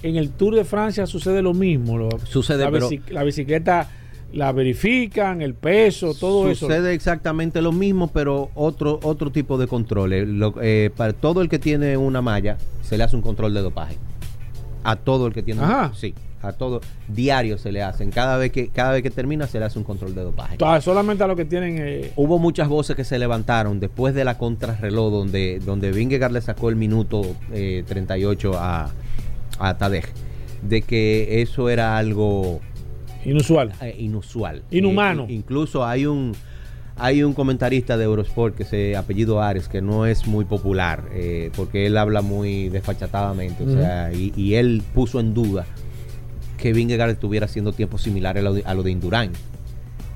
[0.02, 1.98] En el Tour de Francia sucede lo mismo.
[1.98, 3.88] lo- Sucede, la, pero- la bicicleta
[4.32, 6.66] la verifican, el peso, todo eso.
[6.66, 10.26] Sucede exactamente lo mismo, pero otro otro tipo de controles.
[10.28, 13.60] Lo- eh, para todo el que tiene una malla, se le hace un control de
[13.62, 13.96] dopaje.
[14.84, 15.92] A todo el que tiene Ajá.
[15.94, 18.10] sí, a todo diario se le hacen.
[18.10, 20.56] Cada vez que cada vez que termina se le hace un control de dopaje.
[20.62, 21.76] Ah, solamente a los que tienen.
[21.78, 26.40] eh, Hubo muchas voces que se levantaron después de la contrarreloj donde, donde Vingegaard le
[26.40, 28.90] sacó el minuto eh, 38 a,
[29.58, 30.06] a Tadej.
[30.62, 32.60] De que eso era algo
[33.24, 33.72] inusual.
[33.80, 34.62] eh, inusual.
[34.70, 35.24] Inhumano.
[35.28, 36.32] Eh, incluso hay un
[37.02, 41.50] hay un comentarista de Eurosport que se apellido Ares que no es muy popular eh,
[41.56, 45.64] porque él habla muy desfachatadamente, o sea, y, y él puso en duda
[46.58, 49.30] que Vingegaard estuviera haciendo tiempos similares a lo de, a lo de Indurain.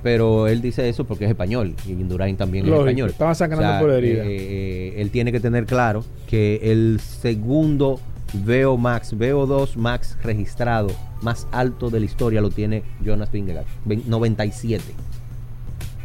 [0.03, 3.11] Pero él dice eso porque es español y Indurain también Lógico, es español.
[3.11, 4.23] estaba sacando por herida.
[4.25, 7.99] eh, eh, él tiene que tener claro que el segundo
[8.35, 10.89] VO Max, VO2 Max registrado
[11.23, 14.83] más alto de la historia lo tiene Jonas Vingegaard, Ve- 97.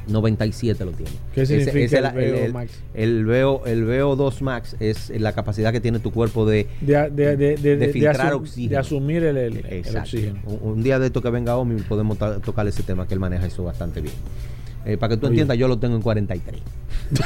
[0.07, 1.11] 97 lo tiene.
[1.35, 2.11] ¿Qué significa el la-
[2.47, 2.71] VO Max?
[2.95, 6.67] El, VO, el VO2 Max es la capacidad que tiene tu cuerpo de,
[7.91, 8.69] filtrar oxígeno.
[8.71, 10.39] de asumir el, el- el oxígeno.
[10.45, 13.45] Un, un día de esto que venga Omi podemos tocar ese tema que él maneja
[13.45, 14.15] eso bastante bien.
[14.85, 15.33] Eh, para que tú Oye.
[15.33, 16.59] entiendas, yo lo tengo en 43.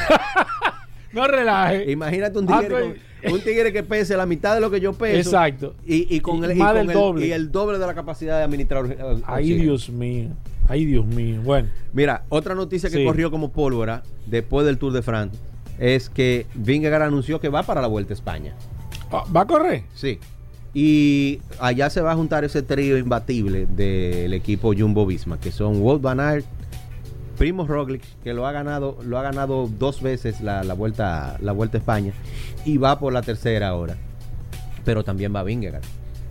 [1.13, 1.91] No relaje.
[1.91, 4.93] Imagínate un Ah, tigre, con- un tigre que pese la mitad de lo que yo
[4.93, 5.17] peso.
[5.17, 5.76] Exacto.
[5.86, 7.28] Y, y con, Y el, y con el- doble.
[7.28, 8.86] y el doble de la capacidad de administrar.
[8.88, 9.54] eh, Ay.
[9.54, 10.30] Dios mío.
[10.67, 11.41] Ay, Dios mío.
[11.43, 11.67] Bueno.
[11.93, 13.06] Mira, otra noticia que Sí.
[13.06, 15.38] corrió como pólvora después del Tour de France
[15.80, 18.56] es que Vingegaard anunció que va para la Vuelta a España.
[19.12, 19.84] Ah, ¿Va a correr?
[19.93, 20.19] Sí.
[20.73, 25.82] Y allá se va a juntar ese trío imbatible del equipo Jumbo Visma, que son
[25.82, 26.45] Wout van Aert,
[27.38, 31.52] Primo Roglic, que lo ha ganado, lo ha ganado dos veces la, la vuelta, la
[31.52, 32.13] vuelta a España,
[32.65, 33.98] y va por la tercera ahora.
[34.86, 35.84] Pero también va Vingegaard.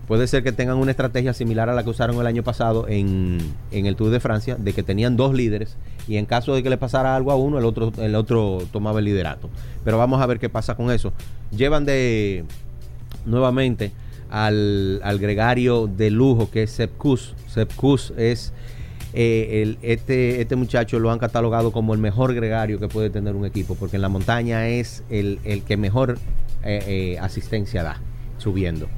[0.07, 3.39] Puede ser que tengan una estrategia similar a la que usaron el año pasado en,
[3.71, 5.77] en el Tour de Francia, de que tenían dos líderes
[6.09, 8.99] y en caso de que le pasara algo a uno, el otro, el otro tomaba
[8.99, 9.49] el liderato.
[9.85, 11.13] Pero vamos a ver qué pasa con eso.
[11.57, 12.45] Llevan de
[13.25, 13.93] nuevamente
[14.29, 16.73] al, al gregario de lujo que es.
[16.73, 18.53] Sepp Kuss es
[19.15, 23.35] eh, el- este, este muchacho lo han catalogado como el mejor gregario que puede tener
[23.37, 26.19] un equipo, porque en la montaña es el, el que mejor
[26.65, 28.01] eh, eh, asistencia da,
[28.39, 28.89] subiendo.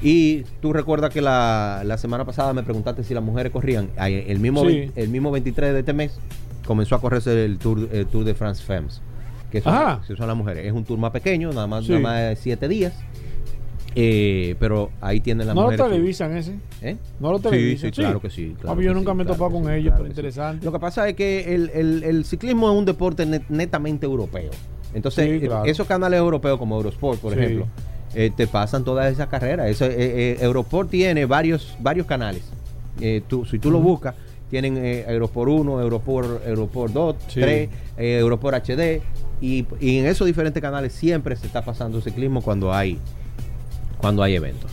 [0.00, 3.90] Y tú recuerdas que la, la semana pasada me preguntaste si las mujeres corrían.
[3.98, 4.90] El mismo, Sí.
[4.96, 6.18] el mismo 23 de este mes
[6.66, 9.00] comenzó a correrse el Tour, el tour de France Femmes.
[9.52, 10.66] Que son, que son las mujeres.
[10.66, 11.92] Es un tour más pequeño, nada más, Sí.
[11.92, 12.94] nada más de siete días.
[13.94, 15.84] Eh, pero ahí tienen las ¿No lo mujeres.
[15.86, 16.54] su- televisan ese?
[16.80, 16.96] ¿Eh?
[17.20, 17.92] ¿No lo Sí, televisan?
[17.92, 18.56] sí, claro que sí.
[18.60, 20.10] claro yo nunca sí, me he claro topado con sí, ellos, claro pero sí.
[20.10, 20.64] interesante.
[20.64, 24.50] Lo que pasa es que el, el- el ciclismo es un deporte net- netamente europeo.
[24.94, 27.40] Entonces, Sí, eh, esos canales europeos como Eurosport, por Sí.
[27.40, 27.66] ejemplo,
[28.14, 29.68] eh, te pasan todas esas carreras.
[29.68, 32.42] Eso, eh, eh, Eurosport tiene varios, varios canales.
[33.00, 34.14] Eh, tú- si tú lo buscas,
[34.50, 37.40] tienen eh, Eurosport 1, Eurosport, Eurosport 2, Sí.
[37.40, 39.00] 3, eh, Eurosport HD.
[39.40, 42.98] Y, y en esos diferentes canales siempre se está pasando ciclismo cuando hay,
[44.02, 44.70] cuando hay eventos.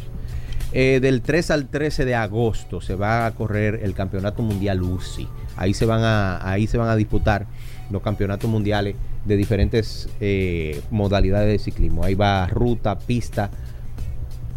[0.74, 5.28] Eh, del 3 al 13 de agosto se va a correr el Campeonato Mundial UCI.
[5.56, 7.46] Ahí se van a, ahí se van a disputar
[7.90, 12.04] los campeonatos mundiales de diferentes eh, modalidades de ciclismo.
[12.04, 13.50] Ahí va ruta, pista,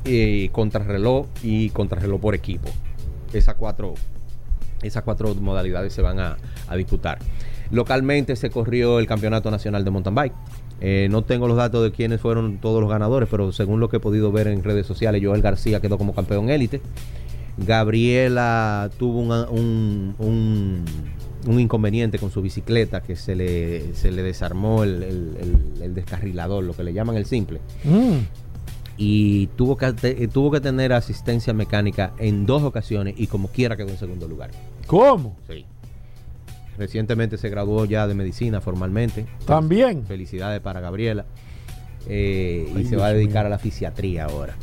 [0.04, 2.68] eh, contrarreloj y contrarreloj por equipo.
[3.32, 3.94] Esas cuatro,
[4.82, 6.36] esas cuatro modalidades se van a,
[6.68, 7.18] a disputar.
[7.70, 10.34] Localmente se corrió el Campeonato Nacional de Mountain Bike.
[10.84, 13.98] Eh, no tengo los datos de quiénes fueron todos los ganadores, pero según lo que
[13.98, 16.80] he podido ver en redes sociales, Joel García quedó como campeón élite.
[17.58, 20.84] Gabriela tuvo una- un, un-
[21.46, 25.36] un inconveniente con su bicicleta que se le, se le desarmó el, el-
[25.76, 28.18] el- el descarrilador, lo que le llaman el simple Mm.
[28.96, 33.76] y tuvo que, eh, tuvo que tener asistencia mecánica en dos ocasiones y como quiera
[33.76, 34.50] quedó en segundo lugar.
[34.86, 35.36] ¿Cómo?
[35.48, 35.64] Sí.
[36.82, 39.26] Recientemente se graduó ya de medicina formalmente.
[39.46, 40.04] También.
[40.04, 41.24] Felicidades para Gabriela.
[42.08, 43.46] Eh, y se va a dedicar mío.
[43.46, 44.54] a la fisiatría ahora.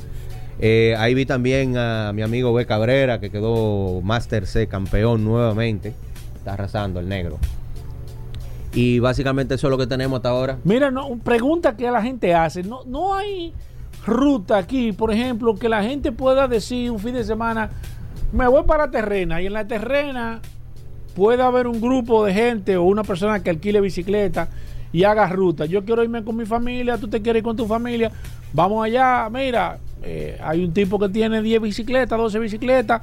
[0.59, 2.65] Eh, ahí vi también a mi amigo B.
[2.65, 5.93] Cabrera, que quedó Master C campeón nuevamente.
[6.35, 7.39] Está arrasando el negro.
[8.73, 10.57] Y básicamente eso es lo que tenemos hasta ahora.
[10.65, 12.63] Mira, no, pregunta que la gente hace.
[12.63, 13.53] No, no hay
[14.05, 17.69] ruta aquí, por ejemplo, que la gente pueda decir un fin de semana,
[18.33, 20.41] me voy para terrena y en la terrena
[21.15, 24.49] puede haber un grupo de gente o una persona que alquile bicicleta
[24.91, 25.65] y haga ruta.
[25.65, 28.11] Yo quiero irme con mi familia, tú te quieres ir con tu familia,
[28.53, 33.01] vamos allá, mira, eh, hay un tipo que tiene 10 bicicletas, 12 bicicletas,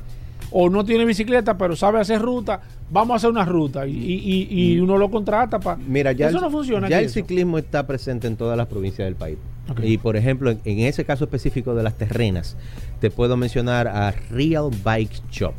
[0.51, 4.49] o no tiene bicicleta, pero sabe hacer ruta, vamos a hacer una ruta y, y-
[4.51, 5.77] y- y uno lo contrata para...
[5.77, 6.89] Mira, ya, eso el, no funciona.
[6.89, 7.15] ya el eso.
[7.15, 9.39] ciclismo está presente en todas las provincias del país.
[9.83, 12.57] Y por ejemplo, en, en ese caso específico de las terrenas,
[13.01, 15.55] te puedo mencionar a Real Bike Shop.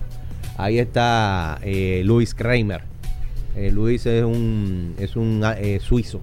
[0.58, 2.82] Ahí está eh, Luis Kramer.
[3.56, 6.22] Eh, Luis es un, es un ah, eh, suizo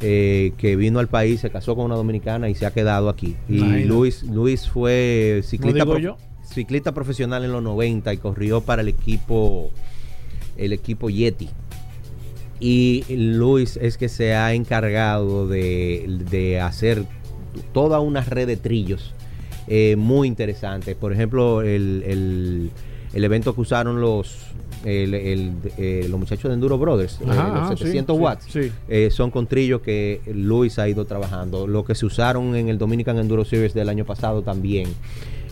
[0.00, 3.36] que vino al país, se casó con una dominicana y se ha quedado aquí.
[3.48, 3.84] Y Imagínate.
[3.86, 6.18] Luis, Luis fue ciclista, yo.
[6.94, 9.70] profesional en los 90 y corrió para el equipo,
[10.58, 11.48] el equipo Yeti.
[12.60, 17.04] Y Luis es que se ha encargado de, de hacer
[17.72, 19.14] toda una red de trillos
[19.68, 20.94] eh, muy interesantes.
[20.96, 22.70] Por ejemplo, el, el-
[23.14, 24.36] el evento que usaron los,
[24.84, 28.44] el- el- eh, los muchachos de Enduro Brothers, eh, los ajá, sí, 700 sí, watts,
[28.50, 28.72] sí.
[28.88, 31.66] eh, son con trillos que Luis ha ido trabajando.
[31.66, 34.88] Lo que se usaron en el Dominican Enduro Series del año pasado también.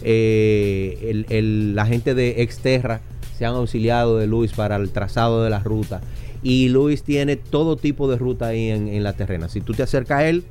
[0.02, 3.00] Eh, el- la gente de Exterra
[3.38, 6.00] se han auxiliado de Luis para el trazado de la ruta.
[6.42, 9.48] Y Luis tiene todo tipo de ruta ahí en, en la terrena.
[9.48, 10.44] Si tú te acercas a él,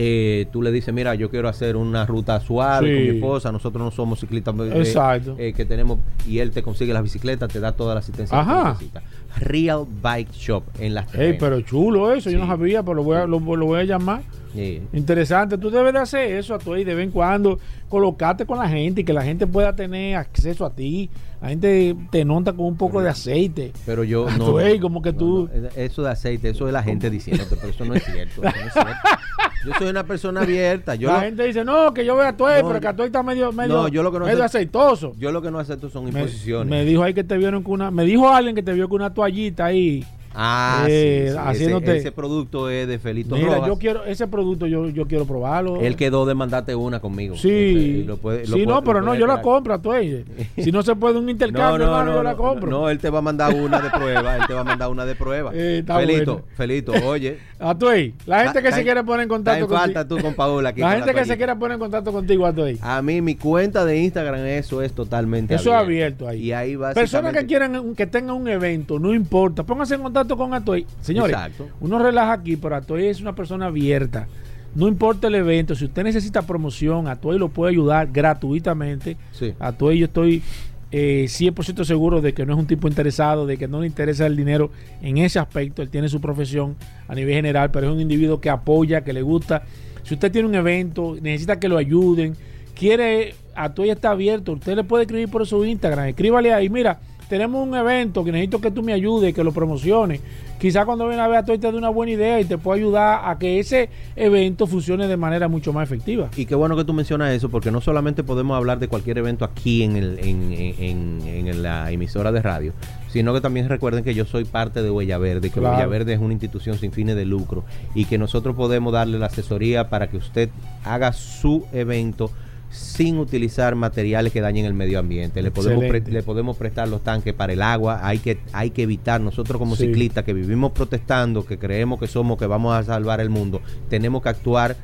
[0.00, 2.94] eh, tú le dices, mira, yo quiero hacer una ruta suave Sí.
[2.94, 5.34] con mi esposa, nosotros no somos ciclistas eh, Exacto.
[5.40, 8.62] eh, que tenemos, y él te consigue las bicicletas, te da toda la asistencia Ajá.
[8.62, 9.02] que necesitas.
[9.38, 13.16] Real Bike Shop en las Ey, pero chulo eso, yo no sabía, pero lo voy
[13.16, 14.22] a, lo, lo voy a llamar.
[14.54, 14.80] Sí.
[14.92, 17.58] Interesante, tú debes de hacer eso a tu de vez en cuando,
[17.88, 21.10] colocarte con la gente y que la gente pueda tener acceso a ti.
[21.42, 23.72] La gente te nota con un poco de aceite.
[23.84, 24.54] Pero yo A no.
[24.80, 25.50] como que no, tú.
[25.54, 28.42] no, eso de aceite, eso es la gente diciéndote, pero eso no es cierto.
[28.42, 28.90] eso no es cierto.
[29.68, 30.94] Yo soy una persona abierta.
[30.94, 32.96] Yo la lo, gente dice, no, que yo veo a tu pero yo- que a
[32.96, 35.12] tu está medio, medio, No, yo lo que no medio acepto- aceitoso.
[35.18, 36.68] yo lo que no acepto son Me, imposiciones.
[36.70, 37.90] me dijo ahí que te vieron con una.
[37.90, 40.04] Me dijo alguien que te vio con una toallita ahí.
[40.34, 43.68] Ah, eh, sí, sí, haciéndote- Ese, ese producto es de Felito Mira, Rojas.
[43.68, 45.80] yo quiero, ese producto yo, yo quiero probarlo.
[45.80, 47.36] Él quedó de mandarte una conmigo.
[47.36, 49.92] Sí, Ese, lo puede- lo sí, puede- no, pero no, yo la compro tu
[50.58, 52.70] Si no se puede un intercambio, hermano, yo la compro.
[52.70, 54.36] No, él te va a mandar una de prueba.
[54.36, 55.50] él te va a mandar una de prueba.
[55.54, 56.46] Eh, Felito, bueno.
[56.56, 57.38] Felito, oye.
[57.58, 57.86] A tu
[58.26, 60.16] la gente que se quiere poner en contacto en falta contigo.
[60.20, 62.62] tú con Paola aquí La gente que se quiera poner en contacto contigo, a tu
[62.80, 66.46] A mí, mi cuenta de Instagram, eso es totalmente Eso es abierto ahí.
[66.46, 66.92] Y ahí va.
[66.92, 70.86] Personas que quieran que tengan un evento, no importa, pónganse en contacto con Atoy.
[71.00, 71.68] Señores, Exacto.
[71.80, 74.26] uno relaja aquí, pero Atoy es una persona abierta.
[74.74, 79.16] No importa el evento, si usted necesita promoción, Atoy lo puede ayudar gratuitamente.
[79.32, 79.54] Sí.
[79.58, 80.42] Atoy yo estoy
[80.90, 84.26] eh, 100% seguro de que no es un tipo interesado, de que no le interesa
[84.26, 84.70] el dinero
[85.02, 85.82] en ese aspecto.
[85.82, 86.76] Él tiene su profesión
[87.08, 89.62] a nivel general, pero es un individuo que apoya, que le gusta.
[90.02, 92.34] Si usted tiene un evento, necesita que lo ayuden,
[92.74, 97.66] quiere, Atoy está abierto, usted le puede escribir por su Instagram, escríbale ahí, mira, tenemos
[97.66, 100.20] un evento que necesito que tú me ayudes, que lo promociones.
[100.58, 103.20] Quizá cuando viene a ver Atoy te dé una buena idea y te puede ayudar
[103.30, 106.30] a que ese evento funcione de manera mucho más efectiva.
[106.36, 109.44] Y qué bueno que tú mencionas eso, porque no solamente podemos hablar de cualquier evento
[109.44, 112.72] aquí en, el, en, en- en la emisora de radio,
[113.08, 115.76] sino que también recuerden que yo soy parte de Huella Verde, que Claro.
[115.76, 117.64] Huella Verde es una institución sin fines de lucro
[117.94, 120.48] y que nosotros podemos darle la asesoría para que usted
[120.84, 122.30] haga su evento
[122.70, 125.42] sin utilizar materiales que dañen el medio ambiente.
[125.42, 128.00] Le podemos, pre- le podemos prestar los tanques para el agua.
[128.06, 129.86] Hay que, hay que evitar, nosotros como Sí.
[129.86, 134.22] ciclistas que vivimos protestando, que creemos que somos, que vamos a salvar el mundo, tenemos
[134.22, 134.76] que actuar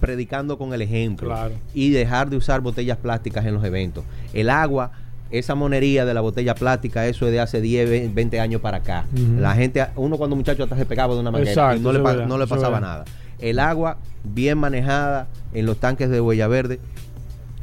[0.00, 1.54] predicando con el ejemplo Claro.
[1.74, 4.04] y dejar de usar botellas plásticas en los eventos.
[4.32, 4.92] El agua,
[5.30, 8.78] esa monería de la botella plástica, eso es de hace 10, ve- 20 años para
[8.78, 9.06] acá.
[9.38, 12.26] La gente, uno cuando muchacho hasta se pegaba de una manguera Exacto, y no le,
[12.26, 13.04] no pasaba nada.
[13.38, 16.80] El agua bien manejada en los tanques de huella verde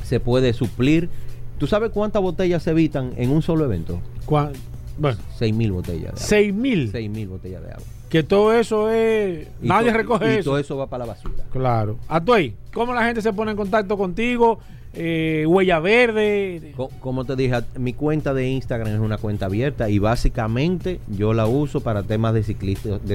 [0.03, 1.09] se puede suplir.
[1.57, 3.99] ¿Tú sabes cuántas botellas se evitan en un solo evento?
[4.25, 4.53] Cuan-
[4.97, 6.19] bueno, 6 mil botellas de agua.
[6.19, 6.89] 6 mil.
[6.91, 7.83] 6 mil botellas de agua.
[8.09, 9.47] Que todo eso es.
[9.61, 10.51] Y nadie to- recoge y eso.
[10.51, 11.43] todo eso va para la basura.
[11.51, 11.97] Claro.
[12.07, 14.59] Atuey, ¿cómo la gente se pone en contacto contigo?
[14.97, 16.71] eh, huella verde.
[16.77, 21.33] Co- Como te dije, mi cuenta de Instagram es una cuenta abierta y básicamente yo
[21.33, 22.43] la uso para temas de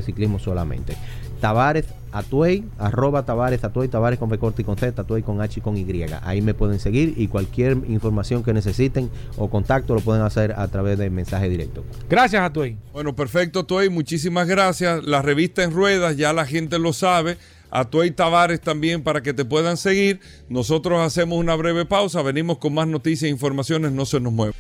[0.03, 0.93] ciclismo solamente.
[1.41, 5.59] Tavares Atuey, arroba Tavares Atuey, Tavares con B corta y con Z, Atuey con H
[5.59, 6.05] y con Y.
[6.23, 10.69] Ahí me pueden seguir y cualquier información que necesiten o contacto lo pueden hacer a
[10.69, 11.85] través de mensaje directo.
[12.09, 12.77] Gracias a Tuey.
[12.93, 13.89] Bueno, perfecto, Tuey.
[13.89, 15.05] Muchísimas gracias.
[15.05, 17.37] La revista en ruedas, ya la gente lo sabe.
[17.73, 20.21] A Tuey Tavares también para que te puedan seguir.
[20.49, 22.21] Nosotros hacemos una breve pausa.
[22.23, 23.93] Venimos con más noticias e informaciones.
[23.93, 24.55] No se nos muevan.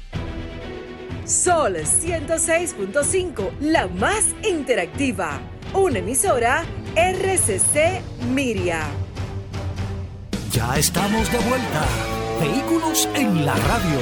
[1.24, 5.40] Sol 106.5, la más interactiva.
[5.74, 6.64] Una emisora
[6.96, 8.02] RCC
[8.34, 8.88] Miria.
[10.52, 11.86] Ya estamos de vuelta.
[12.40, 14.00] Vehículos en la radio.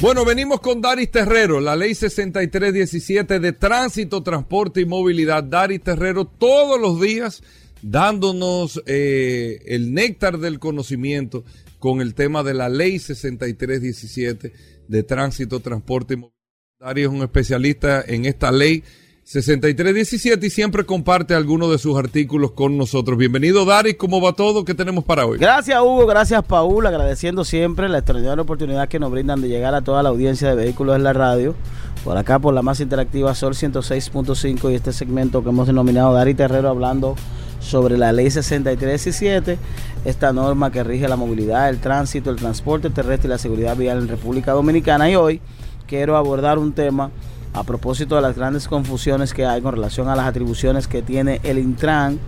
[0.00, 5.44] Bueno, venimos con Daris Terrero, la ley 6317 de tránsito, transporte y movilidad.
[5.44, 7.42] Daris Terrero todos los días
[7.82, 11.44] dándonos eh, el néctar del conocimiento
[11.78, 14.52] con el tema de la ley 6317
[14.88, 16.33] de tránsito, transporte y movilidad.
[16.80, 18.82] Daris es un especialista en esta ley
[19.22, 23.16] 6317 y siempre comparte algunos de sus artículos con nosotros.
[23.16, 24.64] Bienvenido Daris, ¿cómo va todo?
[24.64, 25.38] ¿Qué tenemos para hoy?
[25.38, 29.82] Gracias Hugo, gracias Paul, agradeciendo siempre la extraordinaria oportunidad que nos brindan de llegar a
[29.82, 31.54] toda la audiencia de vehículos en la radio.
[32.02, 36.34] Por acá por la más interactiva Sol 106.5 y este segmento que hemos denominado Dari
[36.34, 37.14] Terrero hablando
[37.60, 39.58] sobre la ley 6317,
[40.04, 43.98] esta norma que rige la movilidad, el tránsito, el transporte terrestre y la seguridad vial
[43.98, 45.08] en República Dominicana.
[45.08, 45.40] Y hoy
[45.86, 47.10] quiero abordar un tema
[47.52, 51.40] a propósito de las grandes confusiones que hay con relación a las atribuciones que tiene
[51.44, 52.18] el Intran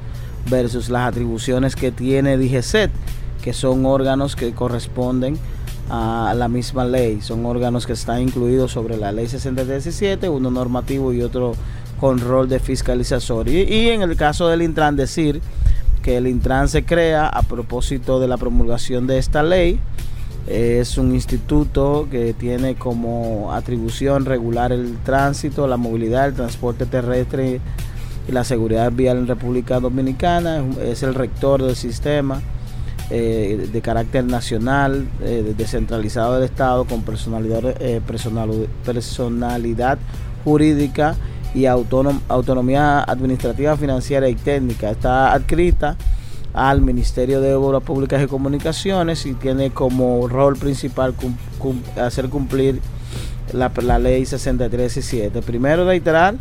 [0.49, 2.91] versus las atribuciones que tiene DGCET,
[3.43, 5.37] que son órganos que corresponden
[5.91, 11.13] a la misma ley, son órganos que están incluidos sobre la ley 6017, uno normativo
[11.13, 11.55] y otro
[12.01, 13.49] con rol de fiscalizador.
[13.49, 15.41] Y, y en el caso del Intran decir
[16.03, 19.81] que el Intran se crea a propósito de la promulgación de esta ley,
[20.47, 27.61] es un instituto que tiene como atribución regular el tránsito, la movilidad, el transporte terrestre
[28.29, 30.65] y la seguridad vial en República Dominicana.
[30.81, 32.41] Es el rector del sistema
[33.11, 39.99] eh, de carácter nacional, eh, descentralizado del Estado, con personalidad, eh, personal- personalidad
[40.45, 41.15] jurídica
[41.55, 44.91] y autonomía administrativa, financiera y técnica.
[44.91, 45.97] Está adscrita
[46.57, 51.15] al Ministerio de Obras Públicas y Comunicaciones y tiene como rol principal
[52.01, 52.81] hacer cumplir
[53.53, 55.43] la, ley 6317.
[55.43, 56.35] Primero reiterar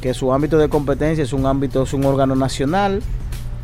[0.00, 3.02] que su ámbito de competencia es un ámbito, es un órgano nacional.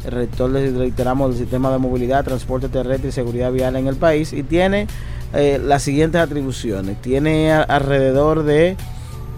[0.04, 4.32] El rector reiteramos del sistema de movilidad, transporte terrestre y seguridad vial en el país
[4.32, 4.88] y tiene
[5.32, 7.00] eh, las siguientes atribuciones.
[7.02, 8.76] Tiene alrededor de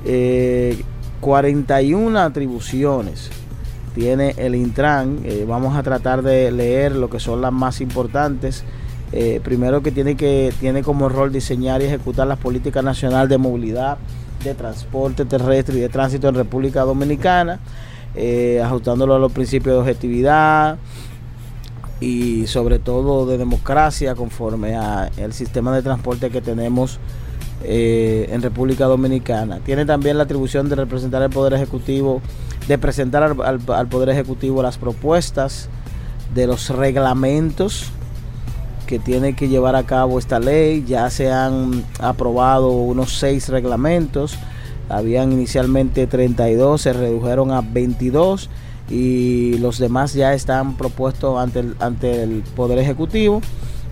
[0.07, 0.83] eh,
[1.21, 3.31] 41 atribuciones
[3.97, 5.21] tiene el Intran.
[5.25, 8.63] Eh, vamos a tratar de leer lo que son las más importantes.
[9.11, 13.39] Eh, primero que tiene que tiene como rol diseñar y ejecutar las políticas nacional de
[13.39, 13.97] movilidad,
[14.45, 17.59] de transporte terrestre y de tránsito en República Dominicana,
[18.15, 20.77] eh, ajustándolo a los principios de objetividad
[21.99, 27.01] y sobre todo de democracia conforme a el sistema de transporte que tenemos
[27.65, 29.61] en República Dominicana.
[29.65, 32.21] Tiene también la atribución de representar el Poder Ejecutivo,
[32.69, 35.69] de presentar al, al- al Poder Ejecutivo las propuestas
[36.35, 37.91] de los reglamentos
[38.87, 40.85] que tiene que llevar a cabo esta ley.
[40.87, 44.37] Ya se han aprobado unos seis reglamentos.
[44.89, 48.49] Habían inicialmente 32, se redujeron a 22
[48.89, 53.41] y los demás ya están propuestos ante el, ante el Poder Ejecutivo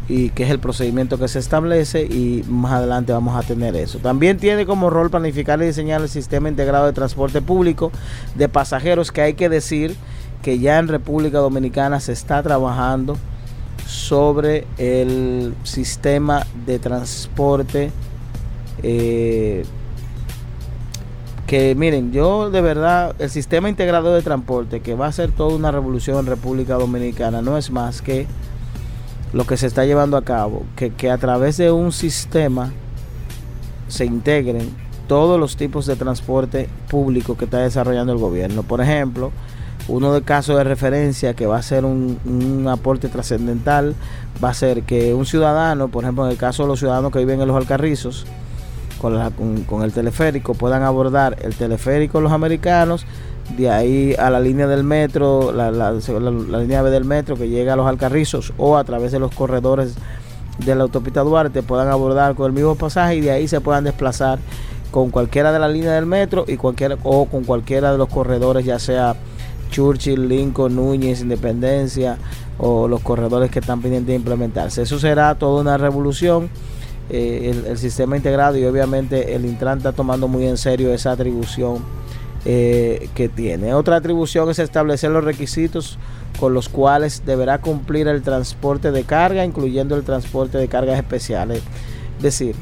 [0.08, 3.98] y que es el procedimiento que se establece y más adelante vamos a tener eso.
[3.98, 7.90] También tiene como rol planificar y diseñar el sistema integrado de transporte público
[8.34, 9.96] de pasajeros que hay que decir
[10.42, 13.16] que ya en República Dominicana se está trabajando
[13.86, 17.90] sobre el sistema de transporte
[18.82, 19.64] eh,
[21.46, 25.54] que miren, yo de verdad, el sistema integrado de transporte que va a ser toda
[25.54, 28.26] una revolución en República Dominicana no es más que
[29.34, 32.72] lo que se está llevando a cabo, que, que a través de un sistema
[33.88, 34.70] se integren
[35.08, 38.62] todos los tipos de transporte público que está desarrollando el gobierno.
[38.62, 39.32] Por ejemplo,
[39.88, 43.94] uno de casos de referencia que va a ser un, un aporte trascendental
[44.42, 47.18] va a ser que un ciudadano, por ejemplo, en el caso de los ciudadanos que
[47.18, 48.24] viven en los Alcarrizos,
[49.00, 53.04] con, la- con- con el teleférico puedan abordar el teleférico los americanos,
[53.56, 57.48] de ahí a la línea del metro, la, la- la- línea B del metro que
[57.48, 59.94] llega a los Alcarrizos o a través de los corredores
[60.64, 63.84] de la autopista Duarte puedan abordar con el mismo pasaje y de ahí se puedan
[63.84, 64.38] desplazar
[64.90, 68.64] con cualquiera de la línea del metro y cualquiera o con cualquiera de los corredores,
[68.64, 69.16] ya sea
[69.70, 72.16] Churchill, Lincoln, Núñez, Independencia
[72.58, 74.82] o los corredores que están pendientes de implementarse.
[74.82, 76.48] Eso será toda una revolución.
[77.10, 81.12] eh, el, el sistema integrado y obviamente el Intran está tomando muy en serio esa
[81.12, 81.78] atribución
[82.44, 83.74] eh, que tiene.
[83.74, 85.98] Otra atribución es establecer los requisitos
[86.38, 91.62] con los cuales deberá cumplir el transporte de carga, incluyendo el transporte de cargas especiales.
[92.18, 92.56] Es decir,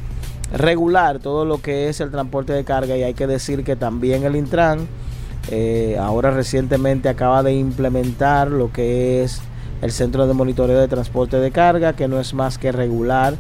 [0.53, 4.24] regular todo lo que es el transporte de carga y hay que decir que también
[4.24, 4.87] el Intran
[5.51, 9.41] eh, ahora recientemente acaba de implementar lo que es
[9.80, 13.35] el centro de monitoreo de transporte de carga, que no es más que regular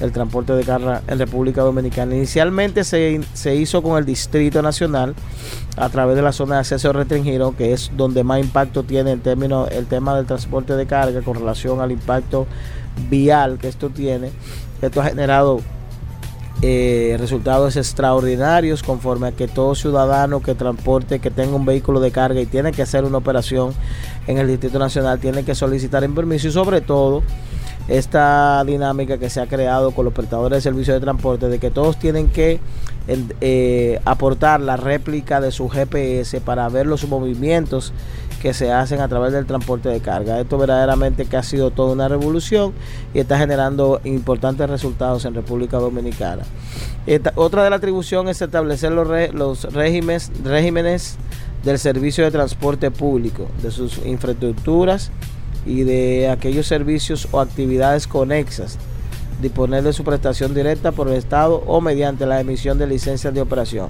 [0.00, 2.14] el transporte de carga en República Dominicana.
[2.14, 5.14] Inicialmente se, se hizo con el Distrito Nacional
[5.76, 9.20] a través de la zona de acceso restringido, que es donde más impacto tiene el,
[9.20, 12.46] término, el tema del transporte de carga con relación al impacto
[13.08, 14.30] vial que esto tiene.
[14.82, 15.60] Esto ha generado
[16.62, 22.10] eh, resultados extraordinarios conforme a que todo ciudadano que transporte, que tenga un vehículo de
[22.10, 23.72] carga y tiene que hacer una operación
[24.26, 27.22] en el Distrito Nacional, tiene que solicitar un permiso y sobre todo
[27.90, 31.72] esta dinámica que se ha creado con los prestadores de servicios de transporte de que
[31.72, 32.60] todos tienen que
[33.40, 37.92] eh, aportar la réplica de su GPS para ver los movimientos
[38.40, 40.38] que se hacen a través del transporte de carga.
[40.40, 42.72] Esto verdaderamente que ha sido toda una revolución
[43.12, 46.44] y está generando importantes resultados en República Dominicana.
[47.34, 51.16] Otra de la atribución es establecer los, los regímenes, regímenes
[51.64, 55.10] del servicio de transporte público, de sus infraestructuras
[55.66, 58.78] y de aquellos servicios o actividades conexas,
[59.40, 63.40] disponer de su prestación directa por el Estado o mediante la emisión de licencias de
[63.40, 63.88] operación.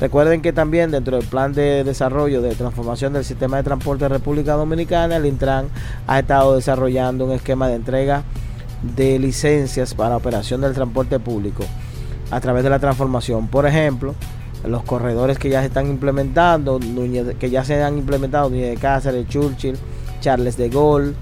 [0.00, 4.08] Recuerden que también dentro del plan de desarrollo de transformación del sistema de transporte de
[4.10, 5.68] República Dominicana, el Intran
[6.06, 8.22] ha estado desarrollando un esquema de entrega
[8.96, 11.64] de licencias para operación del transporte público
[12.30, 13.48] a través de la transformación.
[13.48, 14.14] Por ejemplo,
[14.66, 16.78] los corredores que ya se están implementando,
[17.38, 19.76] que ya se han implementado, Núñez de Cáceres, Churchill,
[20.20, 21.14] Charles de Gaulle,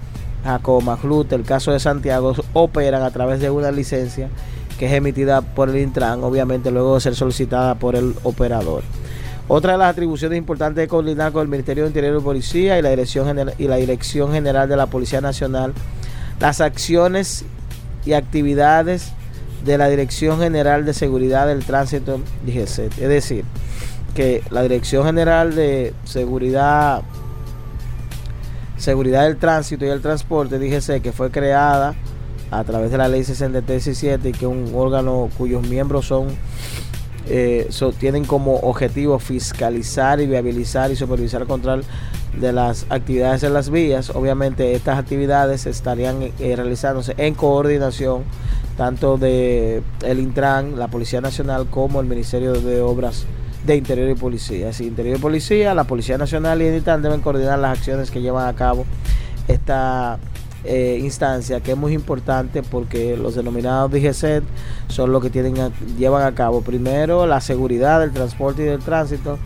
[0.45, 0.83] Jacob
[1.31, 4.29] el caso de Santiago, operan a través de una licencia
[4.79, 8.83] que es emitida por el Intran, obviamente luego de ser solicitada por el operador.
[9.49, 12.83] Otra de las atribuciones importantes es coordinar con el Ministerio de Interior y Policía y
[12.83, 15.73] la Dirección, General, y la Dirección General de la Policía Nacional
[16.41, 17.45] las acciones
[18.05, 19.13] y actividades
[19.65, 22.99] de la Dirección General de Seguridad del Tránsito DGC.
[22.99, 23.45] Es decir,
[24.15, 27.03] que la Dirección General de Seguridad
[28.77, 31.95] Seguridad del Tránsito y el Transporte, DGC, que fue creada
[32.51, 36.29] a través de la ley 6317 y que es un órgano cuyos miembros son,
[37.29, 37.69] eh,
[37.99, 41.85] tienen como objetivo fiscalizar y viabilizar y supervisar el control
[42.39, 44.11] de las actividades en las vías.
[44.11, 48.25] Obviamente estas actividades estarían eh, realizándose en coordinación
[48.77, 53.25] tanto de el Intran, la Policía Nacional como el Ministerio de Obras
[53.67, 54.73] de Interior y Policía.
[54.73, 58.23] Si Interior y Policía, la Policía Nacional y el Intran deben coordinar las acciones que
[58.23, 58.87] llevan a cabo
[59.49, 60.19] esta
[60.65, 64.43] eh, instancia que es muy importante porque los denominados DGCET
[64.89, 65.55] son los que tienen
[65.97, 69.39] llevan a cabo primero la seguridad del transporte y del tránsito,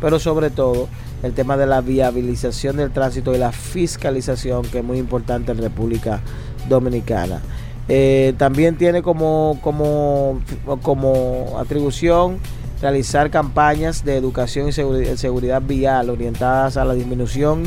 [0.00, 0.88] pero sobre todo
[1.22, 5.58] el tema de la viabilización del tránsito y la fiscalización que es muy importante en
[5.58, 6.20] República
[6.68, 7.40] Dominicana.
[7.88, 10.40] Eh, también tiene como, como,
[10.82, 12.38] como atribución
[12.80, 17.64] realizar campañas de educación y seguridad, seguridad vial orientadas a la disminución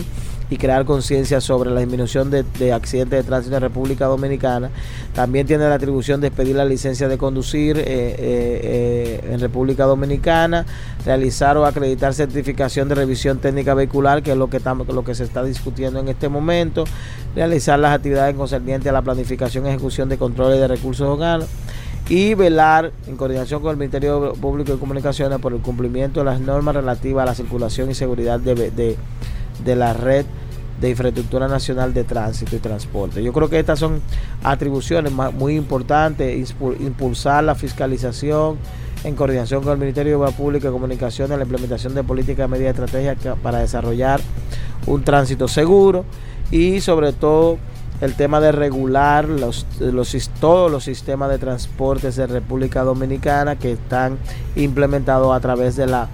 [0.49, 4.69] y crear conciencia sobre la disminución de, de, accidentes de tránsito en República Dominicana.
[5.13, 9.83] También tiene la atribución de expedir la licencia de conducir eh, eh, eh, en República
[9.85, 10.65] Dominicana,
[11.05, 15.15] realizar o acreditar certificación de revisión técnica vehicular, que es lo que, estamos, lo que
[15.15, 16.85] se está discutiendo en este momento,
[17.35, 21.47] realizar las actividades concernientes a la planificación y ejecución de controles de recursos humanos
[22.09, 26.39] y velar en coordinación con el Ministerio Público de Comunicaciones por el cumplimiento de las
[26.39, 28.95] normas relativas a la circulación y seguridad de, de,
[29.63, 30.25] de la red
[30.79, 33.23] de infraestructura nacional de tránsito y transporte.
[33.23, 33.99] Yo creo que estas son
[34.43, 38.57] atribuciones muy importantes, impulsar la fiscalización
[39.03, 42.75] en coordinación con el Ministerio de Obras Públicas y Comunicaciones, la implementación de políticas medidas
[42.77, 44.21] estratégicas para desarrollar
[44.85, 46.05] un tránsito seguro
[46.51, 47.57] y sobre todo
[48.01, 49.65] el tema de regular los,
[50.39, 54.17] todos los sistemas de transportes de República Dominicana que están
[54.55, 56.07] implementados a través de la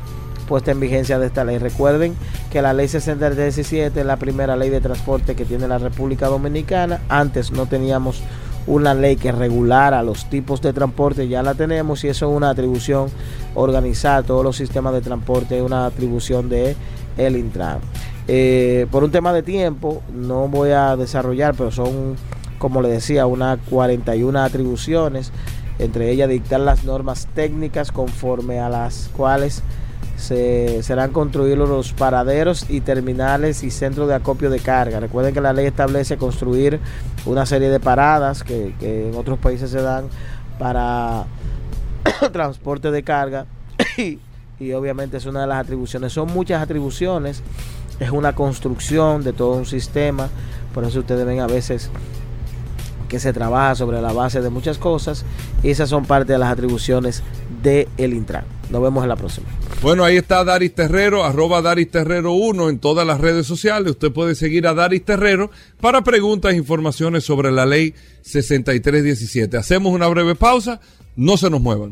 [0.48, 1.58] puesta en vigencia de esta ley.
[1.58, 2.16] Recuerden
[2.52, 7.02] que la ley 6317 es la primera ley de transporte que tiene la República Dominicana.
[7.10, 8.22] Antes no teníamos
[8.66, 12.50] una ley que regulara los tipos de transporte, ya la tenemos y eso es una
[12.50, 13.10] atribución
[13.56, 16.76] organizar todos los sistemas de transporte, es una atribución de
[17.18, 17.80] el Intran.
[18.28, 22.16] Eh, por un tema de tiempo, no voy a desarrollar, pero son,
[22.58, 25.32] como le decía, unas 41 atribuciones,
[25.80, 29.64] entre ellas dictar las normas técnicas conforme a las cuales
[30.16, 35.00] se serán construidos los paraderos y terminales y centros de acopio de carga.
[35.00, 36.80] Recuerden que la ley establece construir
[37.26, 40.06] una serie de paradas que, en otros países se dan
[40.60, 41.26] para
[42.32, 43.48] transporte de carga
[44.60, 46.14] y obviamente es una de las atribuciones.
[46.14, 47.44] Son muchas atribuciones,
[48.00, 50.30] es una construcción de todo un sistema,
[50.74, 51.90] por eso ustedes ven a veces
[53.14, 55.24] que se trabaja sobre la base de muchas cosas.
[55.62, 57.22] Y esas son parte de las atribuciones
[57.62, 58.44] del el Intran.
[58.72, 59.46] Nos vemos en la próxima.
[59.84, 63.92] Bueno, ahí está Daris Terrero, arroba Daris Terrero 1 en todas las redes sociales.
[63.92, 69.58] Usted puede seguir a Daris Terrero para preguntas e informaciones sobre la ley 6317.
[69.58, 70.82] Hacemos una breve pausa,
[71.16, 71.92] no se nos muevan.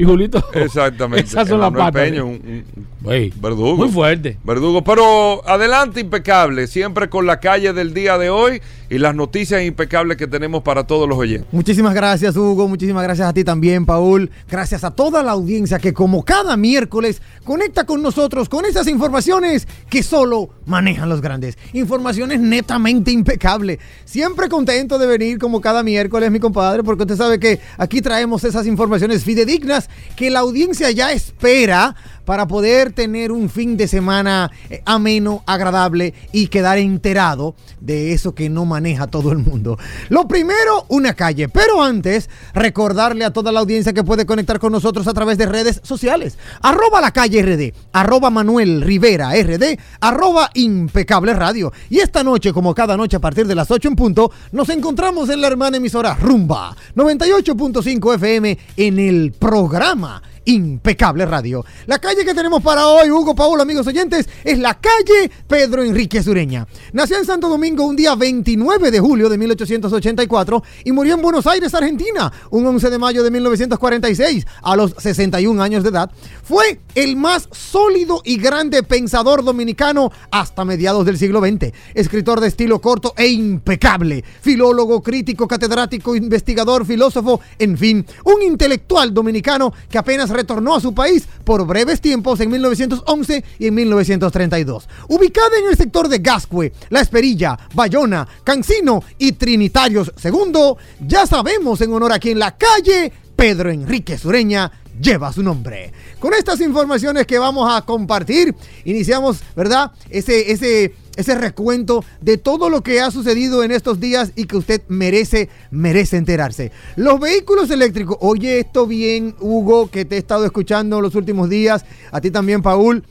[0.00, 0.42] Y Julito.
[0.54, 1.24] Exactamente.
[1.28, 1.92] Esas son las patas.
[2.02, 2.64] Peña, un-
[3.04, 3.76] un- Ey, verdugo.
[3.76, 4.36] Muy fuerte.
[4.44, 9.62] Verdugo, pero adelante impecable, siempre con la calle del día de hoy y las noticias
[9.62, 11.46] impecables que tenemos para todos los oyentes.
[11.52, 12.68] Muchísimas gracias, Hugo.
[12.68, 14.30] Muchísimas gracias a ti también, Paul.
[14.50, 19.66] Gracias a toda la audiencia que, como cada miércoles, conecta con nosotros con esas informaciones
[19.88, 21.56] que solo manejan los grandes.
[21.72, 23.78] Informaciones netamente impecables.
[24.04, 28.44] Siempre contento de venir, como cada miércoles, mi compadre, porque usted sabe que aquí traemos
[28.44, 31.94] esas informaciones fidedignas que la audiencia ya espera
[32.30, 38.36] para poder tener un fin de semana eh, ameno, agradable y quedar enterado de eso
[38.36, 39.76] que no maneja todo el mundo.
[40.10, 44.70] Lo primero, una calle, pero antes, recordarle a toda la audiencia que puede conectar con
[44.70, 46.38] nosotros a través de redes sociales.
[46.62, 51.72] Arroba la calle RD, arroba Manuel Rivera RD, arroba impecable radio.
[51.88, 55.30] Y esta noche, como cada noche a partir de las 8 en punto, nos encontramos
[55.30, 61.64] en la hermana emisora Rumba 98.5 FM en el programa Impecable Radio.
[61.86, 66.22] La calle que tenemos para hoy, Hugo Paolo, amigos oyentes, es la calle Pedro Enrique
[66.22, 66.66] Sureña.
[66.92, 71.46] Nació en Santo Domingo un día 29 de julio de 1884 y murió en Buenos
[71.46, 76.10] Aires, Argentina, un 11 de mayo de 1946, a los 61 años de edad.
[76.42, 81.72] Fue el más sólido y grande pensador dominicano hasta mediados del siglo XX.
[81.94, 89.12] Escritor de estilo corto e impecable, filólogo, crítico, catedrático, investigador, filósofo, en fin, un intelectual
[89.12, 94.88] dominicano que apenas retornó a su país por breves tiempos en 1911 y en 1932.
[95.08, 100.74] Ubicada en el sector de Gascue, La Esperilla, Bayona, Cancino y Trinitarios II,
[101.06, 104.70] ya sabemos en honor a quien la calle Pedro Enrique Sureña
[105.00, 105.92] lleva su nombre.
[106.18, 109.92] Con estas informaciones que vamos a compartir, iniciamos, ¿verdad?
[110.10, 114.56] Ese, ese, ese recuento de todo lo que ha sucedido en estos días y que
[114.56, 116.72] usted merece, merece enterarse.
[116.96, 121.84] Los vehículos eléctricos, oye esto bien, Hugo, que te he estado escuchando los últimos días,
[122.10, 123.04] a ti también, Paul.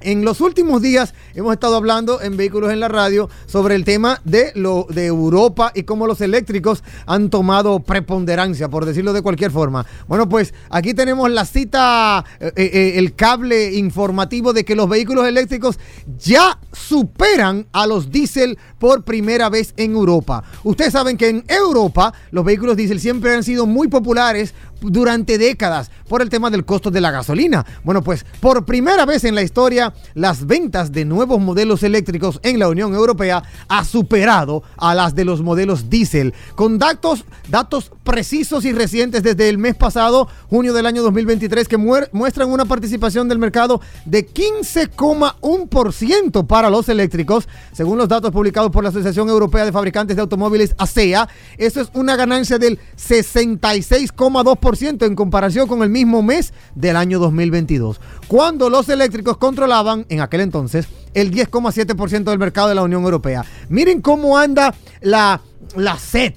[0.00, 4.20] En los últimos días hemos estado hablando en Vehículos en la Radio sobre el tema
[4.24, 9.50] de lo de Europa y cómo los eléctricos han tomado preponderancia, por decirlo de cualquier
[9.50, 9.86] forma.
[10.06, 15.26] Bueno, pues aquí tenemos la cita, eh, eh, el cable informativo de que los vehículos
[15.26, 15.80] eléctricos
[16.18, 20.42] ya superan a los diésel por primera vez en Europa.
[20.64, 25.90] Ustedes saben que en Europa los vehículos diésel siempre han sido muy populares durante décadas
[26.08, 27.66] por el tema del costo de la gasolina.
[27.84, 32.58] Bueno, pues por primera vez en la historia, las ventas de nuevos modelos eléctricos en
[32.58, 38.64] la Unión Europea ha superado a las de los modelos diésel, con datos, datos precisos
[38.64, 43.38] y recientes desde el mes pasado, junio del año 2023, que muestran una participación del
[43.38, 49.72] mercado de 15,1% para los eléctricos, según los datos publicados por la Asociación Europea de
[49.72, 51.28] Fabricantes de Automóviles, ASEA.
[51.56, 58.00] Eso es una ganancia del 66,2% en comparación con el mismo mes del año 2022,
[58.26, 63.44] cuando los eléctricos controlaban en aquel entonces el 10,7% del mercado de la Unión Europea.
[63.68, 65.40] Miren cómo anda la,
[65.74, 66.34] la sed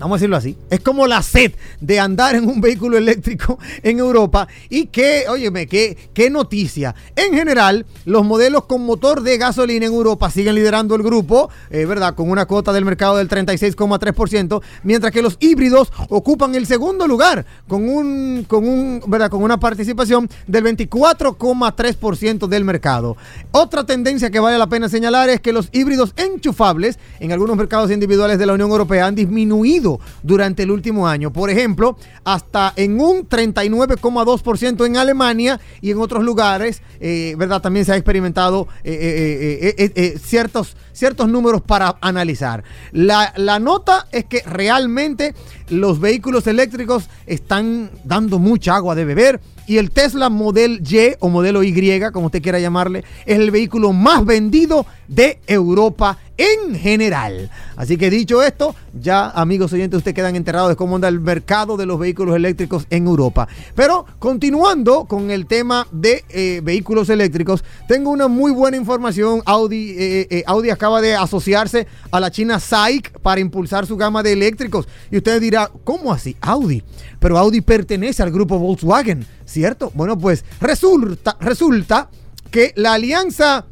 [0.00, 3.98] vamos a decirlo así, es como la sed de andar en un vehículo eléctrico en
[3.98, 6.94] Europa y que, óyeme, qué, qué noticia.
[7.14, 11.84] En general, los modelos con motor de gasolina en Europa siguen liderando el grupo, eh,
[11.84, 12.14] ¿verdad?
[12.14, 17.44] Con una cuota del mercado del 36,3%, mientras que los híbridos ocupan el segundo lugar
[17.68, 19.30] con un, con un, ¿verdad?
[19.30, 23.18] Con una participación del 24,3% del mercado.
[23.52, 27.90] Otra tendencia que vale la pena señalar es que los híbridos enchufables en algunos mercados
[27.90, 29.89] individuales de la Unión Europea han disminuido
[30.22, 31.32] durante el último año.
[31.32, 37.62] Por ejemplo, hasta en un 39,2% en Alemania y en otros lugares, eh, ¿verdad?
[37.62, 42.62] También se ha experimentado eh, eh, ciertos, ciertos números para analizar.
[42.92, 45.34] La, la nota es que realmente
[45.70, 49.40] los vehículos eléctricos están dando mucha agua de beber
[49.70, 53.92] y el Tesla Model Y o modelo Y, como usted quiera llamarle, es el vehículo
[53.92, 57.50] más vendido de Europa en general.
[57.76, 61.76] Así que dicho esto, ya amigos oyentes, ustedes quedan enterados de cómo anda el mercado
[61.76, 63.46] de los vehículos eléctricos en Europa.
[63.74, 69.42] Pero continuando con el tema de eh, vehículos eléctricos, tengo una muy buena información.
[69.44, 74.22] Audi, eh, eh, Audi acaba de asociarse a la China SAIC para impulsar su gama
[74.22, 74.88] de eléctricos.
[75.10, 76.36] Y usted dirá, ¿cómo así?
[76.40, 76.82] Audi.
[77.18, 79.90] Pero Audi pertenece al grupo Volkswagen, ¿cierto?
[79.94, 82.08] Bueno, pues resulta, resulta
[82.50, 83.66] que la alianza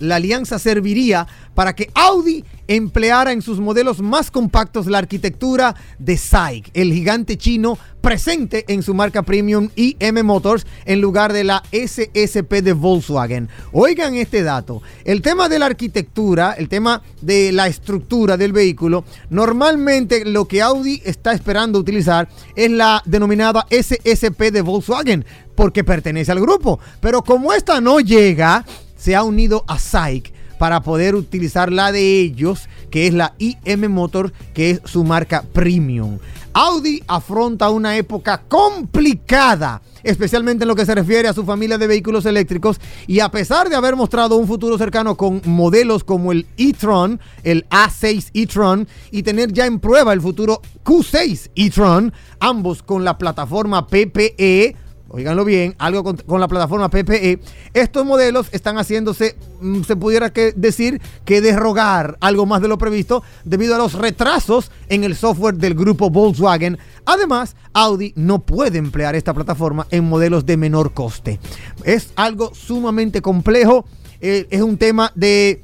[0.00, 6.16] la alianza serviría para que Audi empleara en sus modelos más compactos la arquitectura de
[6.16, 11.62] SAIC, el gigante chino presente en su marca premium IM Motors en lugar de la
[11.72, 13.48] SSP de Volkswagen.
[13.72, 19.04] Oigan este dato, el tema de la arquitectura, el tema de la estructura del vehículo,
[19.30, 26.32] normalmente lo que Audi está esperando utilizar es la denominada SSP de Volkswagen porque pertenece
[26.32, 28.64] al grupo, pero como esta no llega,
[28.96, 30.32] se ha unido a SAIC
[30.62, 35.42] para poder utilizar la de ellos, que es la IM Motor, que es su marca
[35.52, 36.20] premium.
[36.52, 41.88] Audi afronta una época complicada, especialmente en lo que se refiere a su familia de
[41.88, 46.46] vehículos eléctricos, y a pesar de haber mostrado un futuro cercano con modelos como el
[46.56, 53.04] e-tron, el A6 e-tron, y tener ya en prueba el futuro Q6 e-tron, ambos con
[53.04, 54.76] la plataforma PPE,
[55.14, 57.38] Oiganlo bien, algo con, con, la plataforma PPE.
[57.74, 62.78] Estos modelos están haciéndose, mm, se pudiera que decir, que derrogar algo más de lo
[62.78, 66.78] previsto debido a los retrasos en el software del grupo Volkswagen.
[67.04, 71.38] Además, Audi no puede emplear esta plataforma en modelos de menor coste.
[71.84, 73.84] Es algo sumamente complejo.
[74.22, 75.62] Eh, es un tema de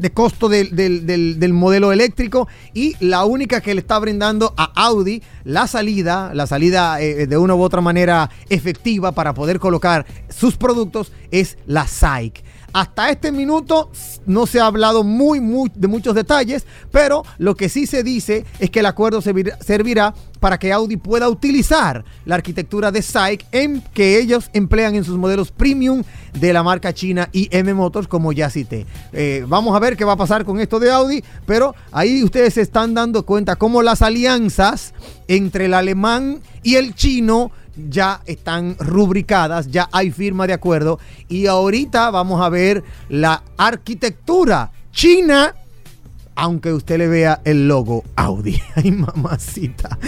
[0.00, 4.54] de costo del, del, del, del, modelo eléctrico y la única que le está brindando
[4.56, 9.58] a Audi la salida, la salida eh, de una u otra manera efectiva para poder
[9.58, 12.42] colocar sus productos es la SAIC.
[12.72, 13.90] Hasta este minuto
[14.26, 15.40] no se ha hablado muy,
[15.74, 20.14] de muchos detalles, pero lo que sí se dice es que el acuerdo servirá, servirá
[20.40, 25.18] para que Audi pueda utilizar la arquitectura de SAIC en que ellos emplean en sus
[25.18, 26.02] modelos premium
[26.38, 28.86] de la marca china IM Motors, como ya cité.
[29.12, 32.54] Eh, vamos a ver qué va a pasar con esto de Audi, pero ahí ustedes
[32.54, 34.94] se están dando cuenta cómo las alianzas
[35.28, 37.52] entre el alemán y el chino
[37.88, 40.98] ya están rubricadas, ya hay firma de acuerdo
[41.28, 45.54] y ahorita vamos a ver la arquitectura china
[46.40, 48.58] aunque usted le vea el logo Audi.
[48.74, 49.98] Ay, mamacita.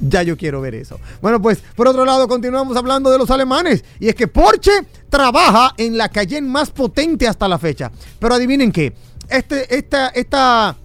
[0.00, 1.00] Ya yo quiero ver eso.
[1.22, 3.84] Bueno, pues por otro lado, continuamos hablando de los alemanes.
[3.98, 7.90] Y es que Porsche trabaja en la Cayenne más potente hasta la fecha.
[8.18, 8.92] Pero adivinen qué.
[9.30, 10.76] Este, esta, esta,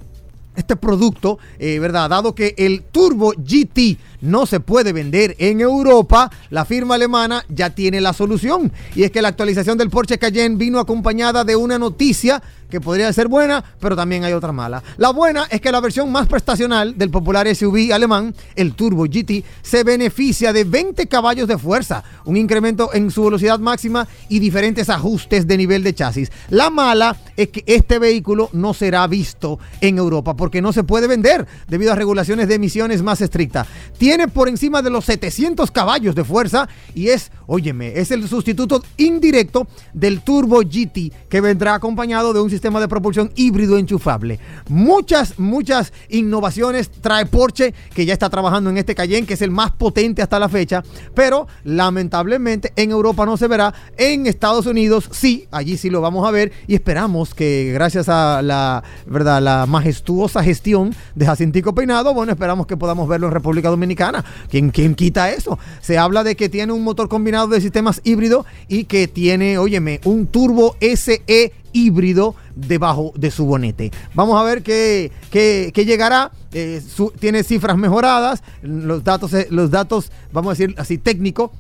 [0.56, 2.10] este producto, eh, ¿verdad?
[2.10, 7.72] Dado que el Turbo GT no se puede vender en Europa, la firma alemana ya
[7.72, 8.72] tiene la solución.
[8.96, 12.42] Y es que la actualización del Porsche Cayenne vino acompañada de una noticia
[12.74, 14.82] que podría ser buena, pero también hay otra mala.
[14.98, 19.44] La buena es que la versión más prestacional del popular SUV alemán, el Turbo GT,
[19.62, 24.90] se beneficia de 20 caballos de fuerza, un incremento en su velocidad máxima y diferentes
[24.90, 26.32] ajustes de nivel de chasis.
[26.50, 31.06] La mala es que este vehículo no será visto en Europa porque no se puede
[31.06, 33.68] vender debido a regulaciones de emisiones más estrictas.
[34.00, 38.84] Tiene por encima de los 700 caballos de fuerza y es, óyeme, es el sustituto
[38.98, 44.40] indirecto del Turbo GT que vendrá acompañado de un sistema de propulsión híbrido enchufable.
[44.70, 49.52] Muchas, muchas innovaciones trae Porsche, que ya está trabajando en este Cayenne, que es el
[49.52, 50.82] más potente hasta la fecha,
[51.14, 53.74] pero lamentablemente en Europa no se verá.
[53.98, 58.42] En Estados Unidos sí, allí sí lo vamos a ver y esperamos que gracias a
[58.42, 59.42] la, ¿verdad?
[59.42, 64.24] la majestuosa gestión de Jacintico Peinado, bueno, esperamos que podamos verlo en República Dominicana.
[64.50, 65.60] ¿Quién, quién quita eso?
[65.82, 70.00] Se habla de que tiene un motor combinado de sistemas híbrido y que tiene, óyeme,
[70.06, 73.92] un turbo SE híbrido debajo de su bonete.
[74.14, 76.32] Vamos a ver qué, qué, qué llegará.
[76.54, 78.44] Eh, su, tiene cifras mejoradas.
[78.62, 81.52] Los datos, eh, los datos, vamos a decir así, técnicos,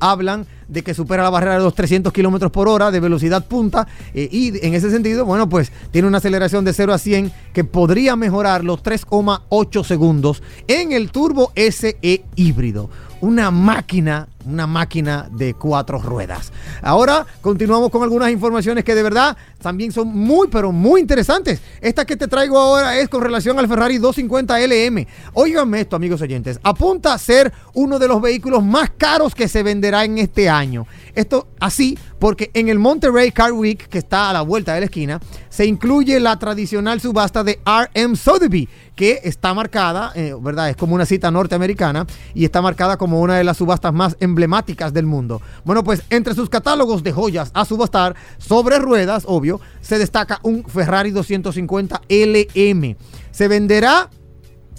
[0.00, 3.86] hablan de que supera la barrera de los 300 kilómetros por hora de velocidad punta.
[4.14, 7.64] Eh, y en ese sentido, bueno, pues tiene una aceleración de 0 a 100 que
[7.64, 12.90] podría mejorar los 3,8 segundos en el Turbo SE híbrido.
[13.20, 16.52] Una máquina una máquina de cuatro ruedas.
[16.82, 21.60] Ahora continuamos con algunas informaciones que de verdad también son muy, pero muy interesantes.
[21.80, 25.06] Esta que te traigo ahora es con relación al Ferrari 250 LM.
[25.32, 26.58] Óiganme esto, amigos oyentes.
[26.62, 30.86] Apunta a ser uno de los vehículos más caros que se venderá en este año.
[31.14, 34.86] Esto así porque en el Monterrey Car Week, que está a la vuelta de la
[34.86, 35.20] esquina,
[35.50, 40.70] se incluye la tradicional subasta de RM Sotheby, que está marcada, eh, ¿verdad?
[40.70, 44.92] Es como una cita norteamericana y está marcada como una de las subastas más emblemáticas
[44.92, 45.40] del mundo.
[45.64, 50.64] Bueno, pues entre sus catálogos de joyas a subastar sobre ruedas, obvio, se destaca un
[50.64, 52.96] Ferrari 250 LM.
[53.30, 54.10] Se venderá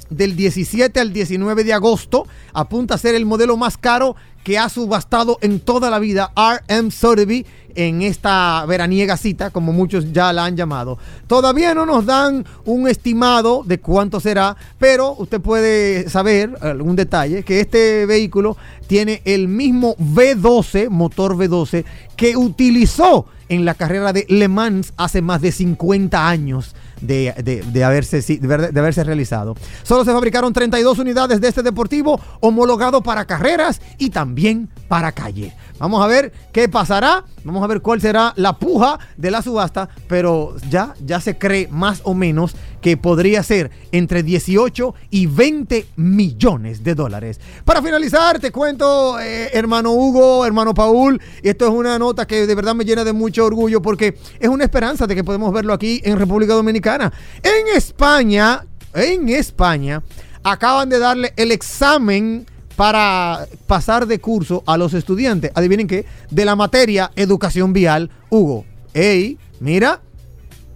[0.10, 2.28] del 17 al 19 de agosto.
[2.54, 6.92] Apunta a ser el modelo más caro que ha subastado en toda la vida RM
[6.92, 7.46] Sotheby
[7.76, 10.98] en esta veraniega cita, como muchos ya la han llamado.
[11.28, 17.44] Todavía no nos dan un estimado de cuánto será, pero usted puede saber algún detalle
[17.44, 18.58] que este vehículo
[18.88, 25.22] tiene el mismo V12, motor V12, que utilizó en la carrera de Le Mans hace
[25.22, 29.56] más de 50 años de, de- de haberse, de haberse realizado.
[29.84, 35.54] Solo se fabricaron 32 unidades de este deportivo homologado para carreras y también para calle.
[35.80, 39.90] Vamos a ver qué pasará, vamos a ver cuál será la puja de la subasta,
[40.08, 45.88] pero ya, ya se cree más o menos que podría ser entre 18 y 20
[45.96, 47.40] millones de dólares.
[47.66, 52.46] Para finalizar, te cuento, eh, hermano Hugo, hermano Paul, y esto es una nota que
[52.48, 55.74] de verdad me llena de mucho orgullo porque es una esperanza de que podemos verlo
[55.74, 57.12] aquí en República Dominicana.
[57.42, 60.02] En España, en España,
[60.44, 62.46] acaban de darle el examen
[62.76, 65.52] para pasar de curso a los estudiantes.
[65.56, 68.66] Adivinen qué, de la materia educación vial, Hugo.
[68.94, 70.02] Ey, mira,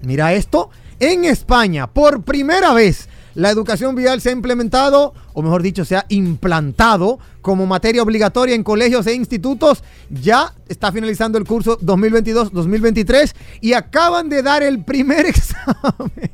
[0.01, 0.69] Mira esto,
[0.99, 5.97] en España, por primera vez, la educación vial se ha implementado, o mejor dicho, se
[5.97, 9.83] ha implantado como materia obligatoria en colegios e institutos.
[10.09, 16.31] Ya está finalizando el curso 2022-2023 y acaban de dar el primer examen.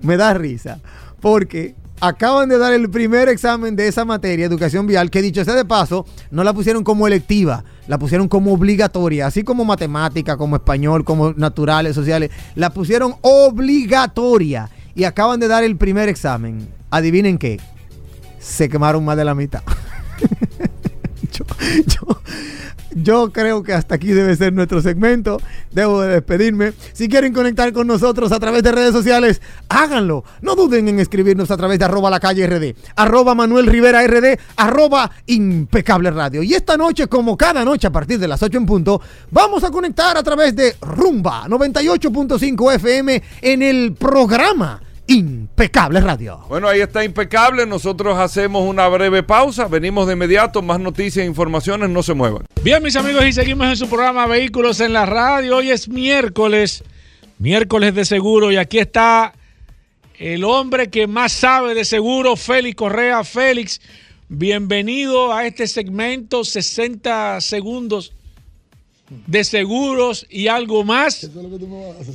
[0.00, 0.80] Me da risa,
[1.20, 5.54] porque acaban de dar el primer examen de esa materia, educación vial, que dicho sea
[5.54, 10.56] de paso, no la pusieron como electiva, la pusieron como obligatoria, así como matemática, como
[10.56, 16.68] español, como naturales, sociales, la pusieron obligatoria y acaban de dar el primer examen.
[16.90, 17.60] Adivinen qué,
[18.38, 19.62] se quemaron más de la mitad.
[21.32, 21.44] yo,
[21.86, 22.20] yo-
[22.94, 25.40] yo creo que hasta aquí debe ser nuestro segmento.
[25.72, 26.72] Debo de despedirme.
[26.92, 30.24] Si quieren conectar con nosotros a través de redes sociales, háganlo.
[30.42, 34.38] No duden en escribirnos a través de arroba la calle RD, arroba Manuel Rivera RD,
[34.56, 36.42] arroba impecable radio.
[36.42, 39.70] Y esta noche, como cada noche a partir de las 8 en punto, vamos a
[39.70, 44.80] conectar a través de Rumba 98.5 FM en el programa
[45.10, 46.38] Impecable Radio.
[46.48, 47.66] Bueno, ahí está impecable.
[47.66, 49.66] Nosotros hacemos una breve pausa.
[49.66, 50.62] Venimos de inmediato.
[50.62, 51.90] Más noticias e informaciones.
[51.90, 52.44] No se muevan.
[52.62, 55.56] Bien, mis amigos, y seguimos en su programa Vehículos en la Radio.
[55.56, 56.84] Hoy es miércoles,
[57.38, 59.32] miércoles de seguro, y aquí está
[60.16, 63.24] el hombre que más sabe de seguro, Félix Correa.
[63.24, 63.80] Félix,
[64.28, 68.12] bienvenido a este segmento, 60 segundos
[69.26, 71.28] de seguros y algo más.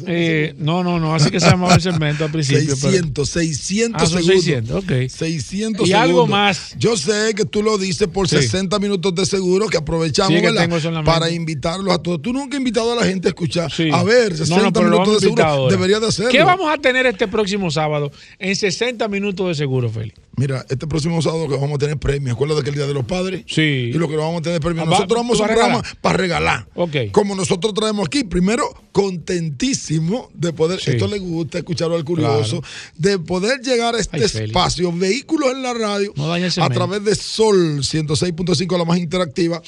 [0.08, 2.76] Eh, no, no, no, así que se llamaba el segmento al principio.
[2.82, 4.44] pero- 600, 600 Ah, segundos.
[4.44, 4.92] 600, ok.
[5.10, 6.76] 600 Y algo más.
[6.78, 8.38] Yo sé que tú lo dices por Sí.
[8.38, 12.22] 60 minutos de seguro que aprovechamos Sí, que eso la para invitarlos a todos.
[12.22, 13.72] Tú nunca has invitado a la gente a escuchar.
[13.92, 15.68] A ver, 60 No, no, pero lo minutos de a seguro.
[15.70, 16.32] Debería de hacerlo.
[16.32, 20.20] ¿Qué vamos a tener este próximo sábado en 60 minutos de seguro, Félix?
[20.38, 22.36] Mira, este próximo sábado que vamos a tener premios.
[22.36, 23.44] Acuérdate que el Día de los Padres.
[23.48, 23.62] Sí.
[23.62, 24.86] Y lo que vamos a tener premios.
[24.86, 26.68] Ah, Nosotros vamos ¿tú a un vas a programa para regalar.
[26.86, 27.12] Ok.
[27.12, 28.24] Como nosotros traemos aquí.
[28.24, 30.92] Primero, contentísimo de poder, Sí.
[30.92, 32.74] esto le gusta escucharlo al curioso, Claro.
[32.98, 37.16] de poder llegar a este Ay, espacio, vehículos en la radio, No a través de
[37.16, 39.62] Sol 106.5, la más interactiva.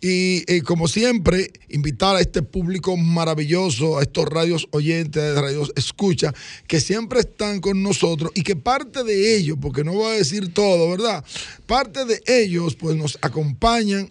[0.00, 6.34] Y eh, como siempre, invitar a este público maravilloso, a estos radios oyentes, radios escucha,
[6.66, 10.52] que siempre están con nosotros y que parte de ellos, porque no voy a decir
[10.52, 11.24] todo, ¿verdad?
[11.66, 14.10] Parte de ellos pues nos acompañan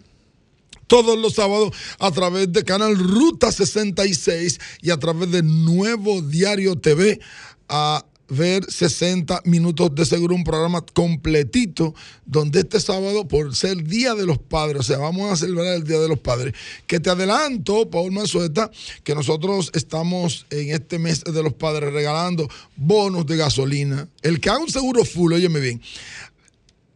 [0.86, 6.76] todos los sábados a través de Canal Ruta 66 y a través de Nuevo Diario
[6.76, 7.20] TV
[7.68, 14.14] a ver 60 minutos de seguro, un programa completito, donde este sábado, por ser Día
[14.14, 16.54] de los Padres, o sea, vamos a celebrar el Día de los Padres,
[16.86, 18.70] que te adelanto, Paul Manzueta,
[19.02, 24.08] que nosotros estamos en este mes de los padres regalando bonos de gasolina.
[24.22, 25.80] El que haga un seguro full, óyeme bien,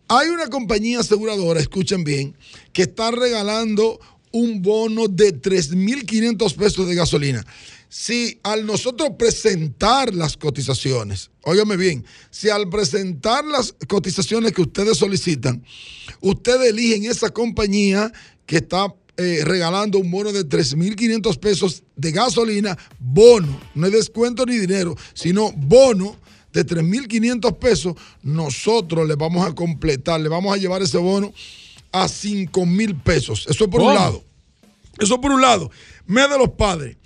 [0.08, 2.36] hay una compañía aseguradora, escuchen bien,
[2.72, 4.00] que está regalando
[4.32, 7.44] un bono de 3.500 pesos de gasolina.
[7.90, 14.98] si al nosotros presentar las cotizaciones, óigame bien, si al presentar las cotizaciones que ustedes
[14.98, 15.64] solicitan,
[16.20, 18.12] ustedes eligen esa compañía
[18.44, 24.44] que está eh, regalando un bono de 3.500 pesos de gasolina, bono, no es descuento
[24.44, 26.16] ni dinero, sino bono
[26.52, 31.32] de 3.500 pesos, nosotros le vamos a completar, le vamos a llevar ese bono
[31.92, 33.46] a 5.000 pesos.
[33.48, 34.22] Eso es por un lado.
[34.98, 35.70] Eso por un lado.
[36.06, 36.96] Mes de los padres.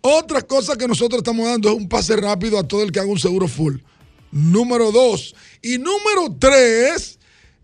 [0.00, 3.10] Otra cosa que nosotros estamos dando es un pase rápido a todo el que haga
[3.10, 3.76] un seguro full.
[4.30, 5.34] Número dos.
[5.62, 7.18] Y número tres,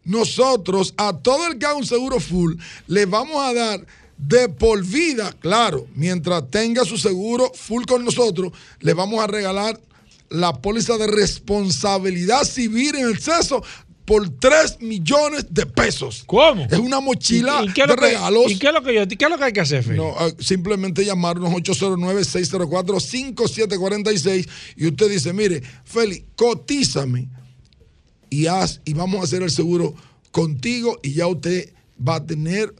[0.04, 2.54] nosotros a todo el que haga un seguro full
[2.86, 8.52] le vamos a dar de por vida, claro, mientras tenga su seguro full con nosotros,
[8.80, 9.78] le vamos a regalar
[10.30, 13.62] la póliza de responsabilidad civil en exceso
[14.04, 16.24] por 3 millones de pesos.
[16.26, 16.66] ¿Cómo?
[16.70, 18.50] Es una mochila ¿Y, y qué es de lo que, regalos.
[18.50, 19.96] ¿Y qué es lo que yo, qué es lo que hay que hacer, Feli?
[19.96, 27.28] No, ah, simplemente llamarnos 809-604-5746 y usted dice, mire, Feli, cotízame
[28.28, 29.94] y haz y vamos a hacer el seguro
[30.32, 32.74] contigo y ya usted va a tener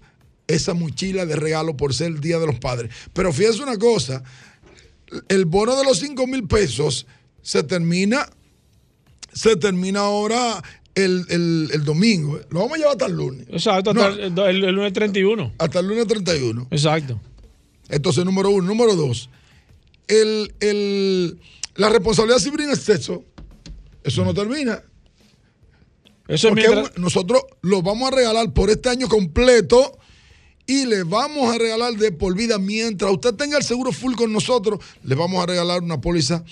[0.47, 2.93] esa mochila de regalo por ser el Día de los Padres.
[3.13, 4.23] Pero fíjese una cosa,
[5.29, 7.07] el bono de los 5 mil pesos
[7.45, 8.29] se termina,
[9.33, 10.63] se termina ahora
[10.95, 12.41] el, el- el domingo.
[12.51, 13.47] Lo vamos a llevar hasta el lunes.
[13.51, 15.53] Exacto, hasta el, el- el lunes 31.
[15.59, 16.67] Hasta el lunes 31.
[16.71, 17.21] Exacto.
[17.89, 18.67] Entonces, número uno.
[18.67, 19.29] Número dos,
[20.09, 21.39] el, el-
[21.77, 23.25] la responsabilidad civil en exceso,
[24.03, 24.83] eso no termina.
[26.27, 29.99] Eso es Porque mientras- nosotros lo vamos a regalar por este año completo
[30.67, 32.59] y le vamos a regalar de por vida.
[32.59, 36.43] Mientras usted tenga el seguro full con nosotros, le vamos a regalar una póliza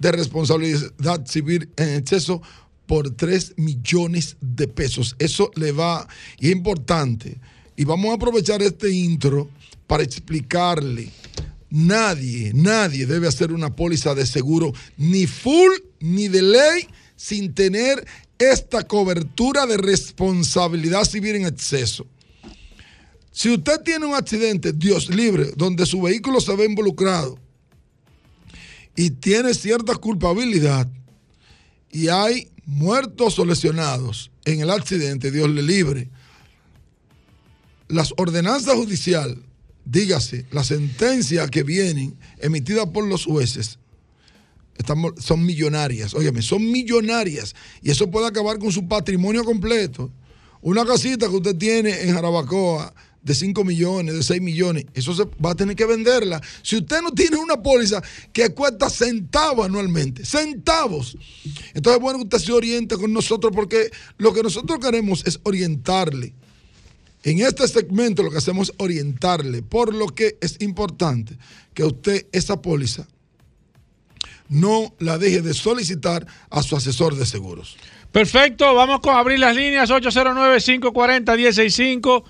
[0.00, 2.42] de responsabilidad civil en exceso
[2.86, 5.14] por 3 millones de pesos.
[5.18, 7.38] Eso le va, y es importante.
[7.76, 9.48] Y vamos a aprovechar este intro
[9.86, 11.10] para explicarle.
[11.70, 15.70] Nadie, nadie debe hacer una póliza de seguro ni full
[16.00, 18.04] ni de ley sin tener
[18.38, 22.06] esta cobertura de responsabilidad civil en exceso.
[23.30, 27.38] Si usted tiene un accidente, Dios libre, donde su vehículo se ve involucrado
[29.00, 30.86] y tiene cierta culpabilidad
[31.90, 36.10] y hay muertos o lesionados en el accidente, Dios le libre.
[37.88, 39.38] Las ordenanzas judiciales,
[39.86, 43.78] dígase, las sentencias que vienen emitidas por los jueces,
[44.76, 50.12] estamos- son millonarias, óyeme, son millonarias y eso puede acabar con su patrimonio completo.
[50.60, 52.92] Una casita que usted tiene en Jarabacoa
[53.22, 56.40] de 5 millones, de 6 millones, eso va a tener que venderla.
[56.62, 58.02] Si usted no tiene una póliza
[58.32, 61.16] que cuesta centavos anualmente, centavos,
[61.74, 66.34] entonces es bueno usted se oriente con nosotros porque lo que nosotros queremos es orientarle.
[67.22, 71.36] En este segmento lo que hacemos es orientarle, por lo que es importante
[71.74, 73.06] que usted esa póliza
[74.48, 77.76] no la deje de solicitar a su asesor de seguros.
[78.10, 82.24] Perfecto, vamos con abrir las líneas 809-540-165,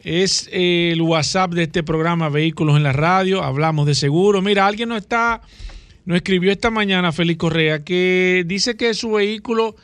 [0.03, 3.43] Es eh, el WhatsApp de este programa Vehículos en la Radio.
[3.43, 4.41] Hablamos de seguro.
[4.41, 5.43] Mira, alguien no está
[6.07, 9.75] nos escribió esta mañana Félix Correa que dice que su vehículo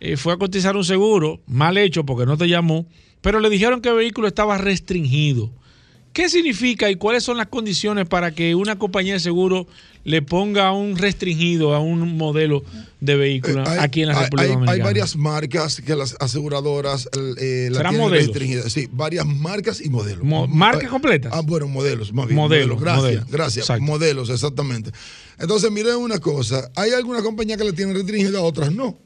[0.00, 2.86] eh, fue a cotizar un seguro, mal hecho porque no te llamó,
[3.20, 5.50] pero le dijeron que el vehículo estaba restringido.
[6.12, 9.66] ¿Qué significa y cuáles son las condiciones para que una compañía de seguro
[10.04, 12.64] le ponga un restringido a un modelo
[13.00, 14.84] de vehículo Hay- aquí en la República hay, hay Dominicana?
[14.84, 18.70] varias marcas que las aseguradoras eh, la ¿Serán tienen.
[18.70, 20.24] Sí, varias marcas y modelos.
[20.24, 21.30] Mo- ¿marcas completas?
[21.34, 22.36] Ah, bueno, modelos, más bien.
[22.36, 23.26] Modelos, Gracias, modelos.
[23.30, 23.64] gracias.
[23.66, 23.84] Exacto.
[23.84, 24.90] Modelos, exactamente.
[25.38, 26.70] Entonces, miren una cosa.
[26.74, 28.96] Hay algunas compañías que la tienen restringida, otras no.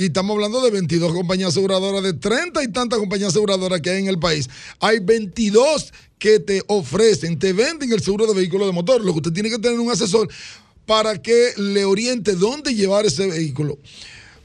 [0.00, 3.98] Y estamos hablando de 22 compañías aseguradoras, de 30 y tantas compañías aseguradoras que hay
[3.98, 4.48] en el país.
[4.80, 9.04] Hay 22 que te ofrecen, te venden el seguro de vehículo de motor.
[9.04, 10.26] Lo que usted tiene que tener un asesor
[10.86, 13.76] para que le oriente dónde llevar ese vehículo.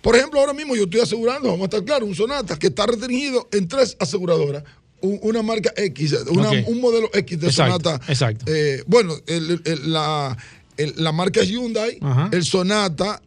[0.01, 2.86] Por ejemplo, ahora mismo yo estoy asegurando, vamos a estar claros, un Sonata que está
[2.86, 4.62] restringido en tres aseguradoras.
[4.99, 8.12] Un- una marca X, una- un modelo X de Exacto, Sonata.
[8.12, 8.43] exacto.
[8.53, 10.38] Eh, bueno, el- el- la,
[10.76, 12.30] el- la marca es Hyundai, Ajá.
[12.34, 13.22] el Sonata,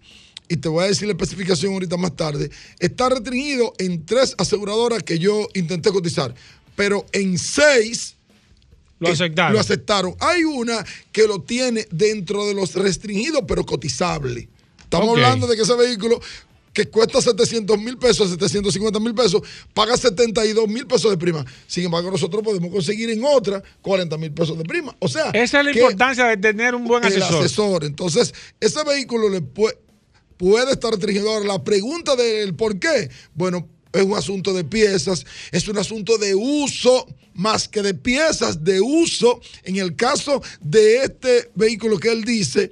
[0.49, 5.03] y te voy a decir la especificación ahorita más tarde, está restringido en tres aseguradoras
[5.03, 6.35] que yo intenté cotizar,
[6.77, 8.15] pero en seis
[8.99, 9.53] Lo eh, aceptaron.
[9.53, 10.15] lo aceptaron.
[10.21, 14.49] Hay una que lo tiene dentro de los restringidos, pero cotizable.
[14.81, 16.21] Estamos hablando de que ese vehículo
[16.73, 19.43] que cuesta 700 mil pesos, 750 mil pesos,
[19.75, 21.45] paga 72 mil pesos de prima.
[21.67, 24.95] Sin embargo, nosotros podemos conseguir en otra 40 mil pesos de prima.
[25.01, 27.45] O sea, Esa es la importancia de tener un buen el asesor.
[27.45, 27.85] asesor.
[27.85, 29.77] Entonces, ese vehículo le puede,
[30.39, 31.31] puede estar restringido.
[31.31, 36.17] Ahora, la pregunta del por qué, bueno, es un asunto de piezas, es un asunto
[36.17, 39.41] de uso más que de piezas, de uso.
[39.65, 42.71] En el caso de este vehículo que él dice,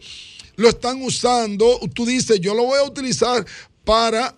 [0.56, 3.44] lo están usando, tú dices, yo lo voy a utilizar
[3.84, 4.36] para...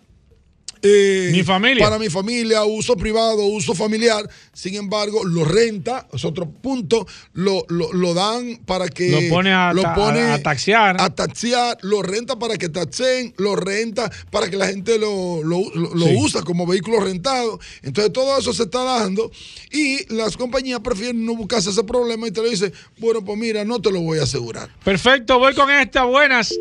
[0.83, 1.85] eh, Mi familia.
[1.85, 4.29] Para mi familia, uso privado, uso familiar.
[4.53, 9.11] Sin embargo, lo renta, es otro punto, lo, lo, lo dan para que.
[9.11, 10.97] Lo pone a ta- a- a taxiar.
[11.01, 15.61] A taxiar, lo renta para que taxeen, lo renta para que la gente lo, lo,
[15.74, 16.16] lo- lo Sí.
[16.18, 17.59] usa como vehículo rentado.
[17.83, 19.31] Entonces, todo eso se está dando
[19.72, 23.64] y las compañías prefieren no buscarse ese problema y te lo dicen, bueno, pues mira,
[23.64, 24.68] no te lo voy a asegurar.
[24.85, 26.05] Perfecto, voy con esta.
[26.05, 26.55] Buenas.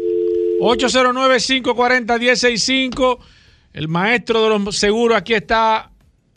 [0.59, 3.19] 809-540-1065.
[3.73, 5.89] El maestro de los seguros, aquí está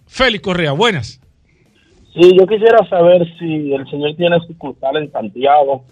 [0.06, 0.72] Félix Correa.
[0.72, 1.20] Buenas.
[2.14, 5.84] Sí, yo quisiera saber si el señor tiene sucursal en Santiago.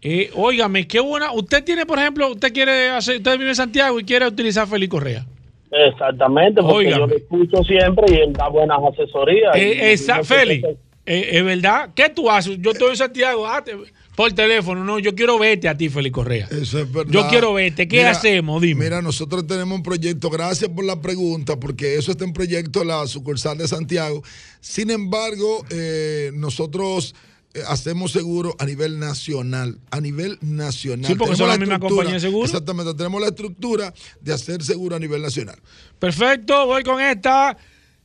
[0.00, 1.32] Eh, óigame, qué buena.
[1.32, 4.90] Usted tiene, por ejemplo, usted quiere hacer, usted vive en Santiago y quiere utilizar Félix
[4.90, 5.24] Correa.
[5.70, 7.00] Exactamente, porque Óigame.
[7.00, 9.56] yo lo escucho siempre y él da buenas asesorías.
[9.56, 10.66] Eh, esa- Félix,
[11.06, 11.90] eh, es verdad.
[11.94, 12.58] ¿Qué tú haces?
[12.60, 13.76] Yo estoy en Santiago, ah, te-
[14.14, 14.84] por teléfono.
[14.84, 16.48] No, yo quiero verte a ti, Félix Correa.
[16.50, 17.12] Eso es verdad.
[17.12, 17.88] Yo quiero verte.
[17.88, 18.62] ¿Qué Mira, hacemos?
[18.62, 18.84] Dime.
[18.84, 23.06] Mira, nosotros tenemos un proyecto, gracias por la pregunta, porque eso está en proyecto la
[23.06, 24.22] sucursal de Santiago.
[24.60, 27.14] Sin embargo, eh, nosotros
[27.54, 31.10] eh, hacemos seguro a nivel nacional, a nivel nacional.
[31.10, 32.46] Sí, porque son la la misma compañía de seguro.
[32.46, 35.56] Exactamente, tenemos la estructura de hacer seguro a nivel nacional.
[35.98, 37.56] Perfecto, voy con esta.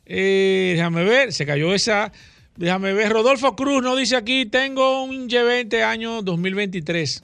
[0.06, 2.12] Eh, déjame ver, se cayó esa.
[2.60, 3.10] Déjame ver.
[3.12, 7.24] Rodolfo Cruz nos dice aquí: Tengo un G20 año 2023.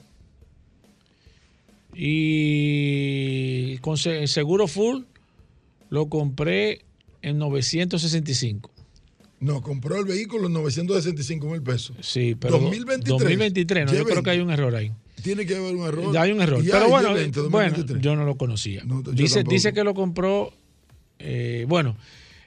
[1.94, 5.02] Y con se- seguro full
[5.90, 6.80] lo compré
[7.22, 8.70] en 965.
[9.40, 11.94] No, compró el vehículo en 965 mil pesos.
[12.00, 13.08] Sí, pero 2023.
[13.08, 14.06] 2023, no, yo G20.
[14.10, 14.90] creo que hay un error ahí.
[15.22, 16.16] Tiene que haber un error.
[16.16, 16.62] Hay un error.
[16.64, 18.00] Pero bueno, G20, bueno, 2023.
[18.02, 18.82] yo no lo conocía.
[19.12, 19.52] dice, tampoco.
[19.54, 20.52] dice que lo compró.
[21.18, 21.96] eh, bueno,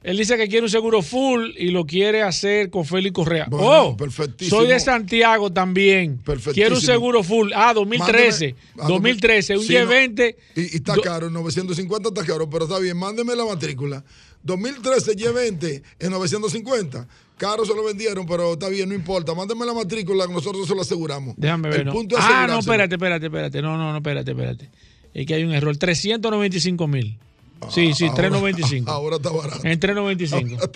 [0.01, 3.47] él dice que quiere un seguro full y lo quiere hacer con Félix Correa.
[3.49, 4.59] Bueno, oh, perfectísimo.
[4.61, 6.17] soy de Santiago también.
[6.17, 6.53] Perfectísimo.
[6.53, 7.51] Quiero un seguro full.
[7.53, 8.55] Ah, 2013.
[8.55, 9.79] Mándeme- ah, 2013, un sí, no.
[9.79, 10.35] G20.
[10.55, 14.03] Y, y está caro, 950 está caro, pero está bien, mándeme la matrícula.
[14.43, 17.07] 2013 G20 en 950.
[17.37, 19.33] Caro se lo vendieron, pero está bien, no importa.
[19.33, 21.35] Mándeme la matrícula, nosotros se lo aseguramos.
[21.37, 21.79] Déjame ver.
[21.81, 21.93] El no.
[21.93, 23.61] punto Ah, no, espérate, espérate, espérate.
[23.61, 24.69] No, no, no, espérate, espérate.
[25.13, 25.75] Es que hay un error.
[25.75, 27.17] 395 mil.
[27.69, 28.91] Sí, sí, ahora- 395.
[28.91, 29.65] Ahora está barato.
[29.67, 30.71] En 395.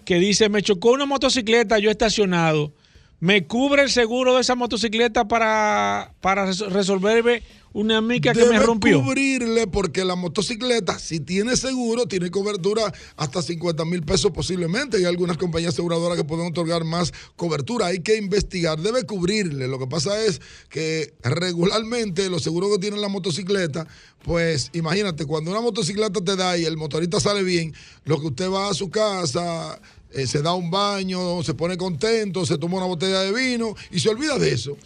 [0.04, 2.72] que dice, me chocó una motocicleta, yo estacionado.
[3.20, 7.42] ¿Me cubre el seguro de esa motocicleta para, para res- resolverme
[7.72, 9.02] una mica que me Debe rompió?
[9.02, 14.96] cubrirle porque la motocicleta, si tiene seguro, tiene cobertura hasta 50 mil pesos posiblemente.
[14.96, 17.86] Hay algunas compañías aseguradoras que pueden otorgar más cobertura.
[17.86, 19.68] Hay que investigar, debe cubrirle.
[19.68, 23.86] Lo que pasa es que regularmente los seguros que tiene la motocicleta,
[24.24, 27.72] pues imagínate, cuando una motocicleta te da y el motorista sale bien,
[28.04, 29.80] lo que usted va a su casa,
[30.12, 34.00] eh, se da un baño, se pone contento, se toma una botella de vino y
[34.00, 34.76] se olvida de eso.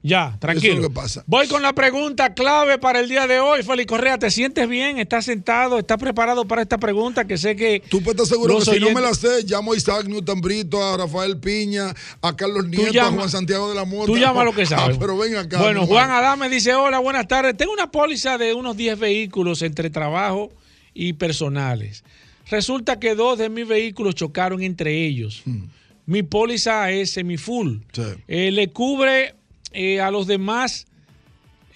[0.00, 0.74] Ya, tranquilo.
[0.74, 1.24] Eso es lo que pasa.
[1.26, 3.64] Voy con la pregunta clave para el día de hoy.
[3.64, 4.98] Félix Correa, ¿te sientes bien?
[4.98, 5.78] ¿Estás sentado?
[5.78, 7.26] ¿Estás preparado para esta pregunta?
[7.26, 7.82] Que sé que.
[7.88, 10.82] Tú puedes estar seguro que si no me la sé, llamo a Isaac Newton Brito,
[10.82, 11.92] a Rafael Piña,
[12.22, 14.06] a Carlos Nieto, a llama- Juan Santiago de la Mota.
[14.06, 14.96] Tú llamas lo que sabes.
[14.96, 15.58] Ah, pero ven acá.
[15.58, 16.10] Bueno, Juan.
[16.10, 17.56] Adame dice: Hola, buenas tardes.
[17.56, 20.52] Tengo una póliza de unos 10 vehículos entre trabajo
[20.94, 22.04] y personales.
[22.48, 25.42] Resulta que dos de mis vehículos chocaron entre ellos.
[25.44, 25.64] Hmm.
[26.06, 27.82] Mi póliza es semifull.
[28.28, 29.34] Eh, le cubre
[29.72, 30.86] eh, a los demás,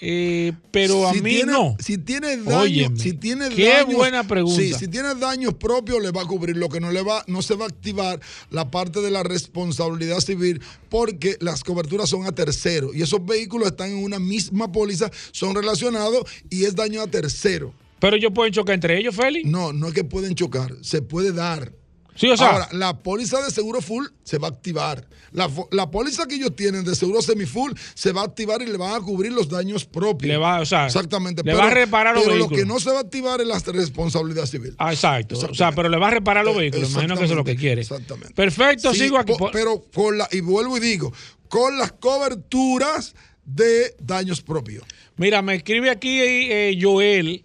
[0.05, 1.77] eh, pero a Si mí tiene- no.
[1.79, 4.61] Si tiene daño, Óyeme, si tiene qué daños- buena pregunta.
[4.61, 7.41] Sí, si tiene daños propios le va a cubrir, lo que no le va, no
[7.41, 8.19] se va a activar
[8.51, 13.69] la parte de la responsabilidad civil porque las coberturas son a tercero y esos vehículos
[13.69, 17.73] están en una misma póliza, son relacionados y es daño a tercero.
[18.01, 19.49] Pero ellos pueden chocar entre ellos, Félix.
[19.49, 21.73] No, no es que pueden chocar, se puede dar.
[22.15, 25.07] Sí, o sea- Ahora, la póliza de seguro full se va a activar.
[25.33, 28.77] La, la póliza que ellos tienen de seguro semifull se va a activar y le
[28.77, 30.29] van a cubrir los daños propios.
[30.29, 31.43] Le va, o sea, Exactamente.
[31.43, 32.61] le va a reparar los pero lo vehículos.
[32.63, 34.75] que no se va a activar es la responsabilidad civil.
[34.77, 35.39] Ah, exacto.
[35.39, 36.91] O sea, pero le va a reparar los vehículos.
[36.91, 37.81] Imagino que eso es lo que quiere.
[37.81, 38.35] Exactamente.
[38.35, 39.33] Perfecto, Sí, sigo aquí.
[39.39, 41.13] po- Pero con la, y vuelvo y digo,
[41.49, 43.15] con las coberturas
[43.47, 44.85] de daños propios.
[45.17, 47.45] Mira, me escribe aquí eh, Joel.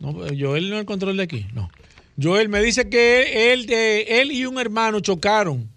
[0.00, 1.46] No, Joel no es el control de aquí.
[1.54, 1.70] No.
[2.22, 5.68] Joel me dice que él, él y un hermano chocaron.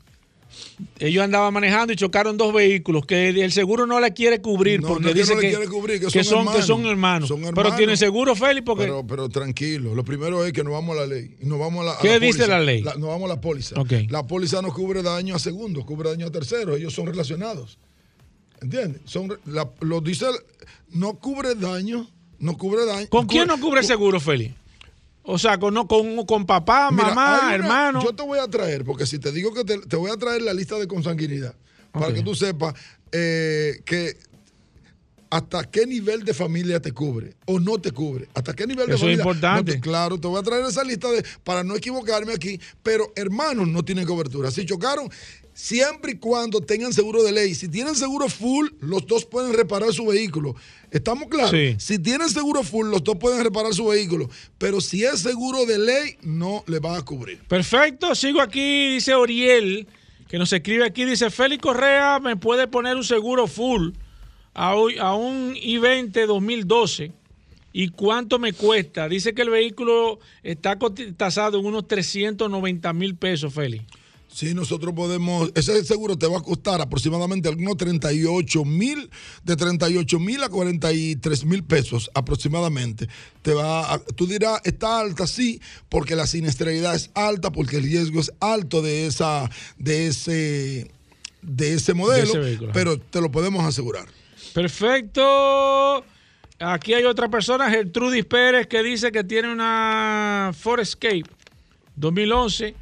[0.99, 4.87] Ellos andaban manejando y chocaron dos vehículos que el seguro no le quiere cubrir No,
[4.89, 7.27] porque no que dice no que, quiere cubrir, que que son son, que hermanos.
[7.27, 7.53] son hermanos.
[7.55, 11.01] Pero tienen seguro, Félix, porque Pero, pero tranquilo, lo primero es que nos vamos a
[11.01, 11.35] la ley.
[11.41, 12.47] Nos vamos a la, a ¿Qué la dice póliza.
[12.47, 12.81] la ley?
[12.83, 13.75] nos vamos a la póliza.
[14.09, 16.77] La póliza no cubre daño a segundos, cubre daño a terceros.
[16.77, 17.77] Ellos son relacionados.
[18.61, 19.01] ¿Entiendes?
[19.05, 20.25] Son, la- lo dice,
[20.91, 22.07] no cubre daño,
[22.39, 23.07] no cubre daño.
[23.09, 24.53] ¿con quién no cubre seguro, Félix?
[25.23, 28.03] O sea, con, no- con, con papá, Mira, mamá, una- hermano.
[28.03, 30.41] Yo te voy a traer, porque si te digo que te, te voy a traer
[30.41, 31.55] la lista de consanguinidad,
[31.91, 32.73] para que tú sepas
[33.11, 34.17] eh, que
[35.29, 38.27] hasta qué nivel de familia te cubre o no te cubre.
[38.35, 39.21] Hasta qué nivel de Eso es familia.
[39.23, 39.71] importante.
[39.71, 43.11] no te- claro, te voy a traer esa lista de, para no equivocarme aquí, pero
[43.15, 44.51] hermanos no tienen cobertura.
[44.51, 45.09] Si chocaron,
[45.53, 47.55] siempre y cuando tengan seguro de ley.
[47.55, 50.55] Si tienen seguro full, los dos pueden reparar su vehículo.
[50.91, 51.51] ¿Estamos claros?
[51.51, 51.75] Sí.
[51.79, 54.29] Si tienen seguro full, los dos pueden reparar su vehículo.
[54.57, 57.39] Pero si es seguro de ley, no le va a cubrir.
[57.47, 59.87] Perfecto, sigo aquí, dice Oriel,
[60.27, 63.91] que nos escribe aquí, dice, Félix Correa me puede poner un seguro full
[64.53, 67.11] a, un- a un I-20 2012.
[67.75, 69.09] ¿Y cuánto me cuesta?
[69.09, 70.77] Dice que el vehículo está
[71.17, 73.83] tasado en unos 390 mil pesos, Félix.
[74.33, 79.09] Sí, nosotros podemos, ese seguro te va a costar aproximadamente algunos 38 mil,
[79.43, 83.07] de 38 mil a 43 mil pesos aproximadamente.
[83.43, 87.83] Te va a- tú dirás, está alta, sí, porque la siniestralidad es alta, porque el
[87.83, 90.89] riesgo es alto de esa, de ese,
[91.43, 94.07] de ese modelo, ese pero te lo podemos asegurar.
[94.53, 96.03] Perfecto.
[96.59, 101.23] Aquí hay otra persona, Gertrudis Pérez, que dice que tiene una Ford Escape
[101.95, 102.75] 2011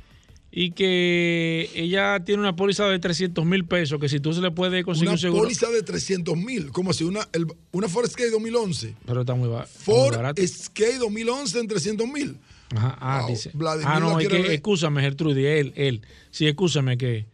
[0.53, 4.51] y que ella tiene una póliza de 300 mil pesos, que si tú se le
[4.51, 5.43] puede conseguir Una un seguro.
[5.43, 8.95] póliza de 300 mil, como si una, el- una Ford Escape 2011.
[9.05, 10.41] Pero está muy, ba- está muy Ford barato.
[10.41, 12.37] Escape 2011 en 300 mil.
[12.75, 13.51] Ajá, ah, Wow, dice.
[13.53, 14.51] Vladimir Ah, no, es que, ver.
[14.51, 16.01] excúsame, Gertrudis, él, él.
[16.31, 17.25] Sí, excúsame que,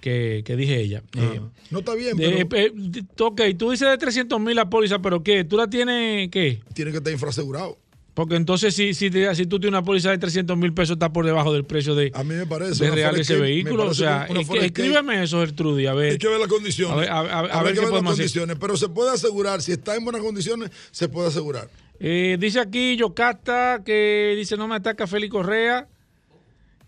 [0.00, 1.02] que, que dije ella.
[1.16, 1.40] Eh,
[1.70, 5.22] No está bien, de- pero eh, ok, tú dices de 300 mil la póliza, pero
[5.22, 5.44] ¿qué?
[5.44, 6.60] ¿Tú la tienes qué?
[6.74, 7.76] tiene que estar infraasegurado.
[8.18, 11.12] Porque entonces si, si, te- si tú tienes una póliza de 300 mil pesos está
[11.12, 12.84] por debajo del precio de, A mí me parece.
[12.86, 13.84] de real ese vehículo.
[13.86, 16.10] O sea, es que- escríbeme eso, Gertrudis, a ver.
[16.10, 16.96] Hay que ver las condiciones.
[16.96, 19.12] A ver, a- a- a Habrá ver que qué las podemos condiciones, pero se puede
[19.12, 21.70] asegurar, si está en buenas condiciones, se puede asegurar.
[22.00, 25.86] Eh, dice aquí Yocasta que dice no me ataca Félix Correa,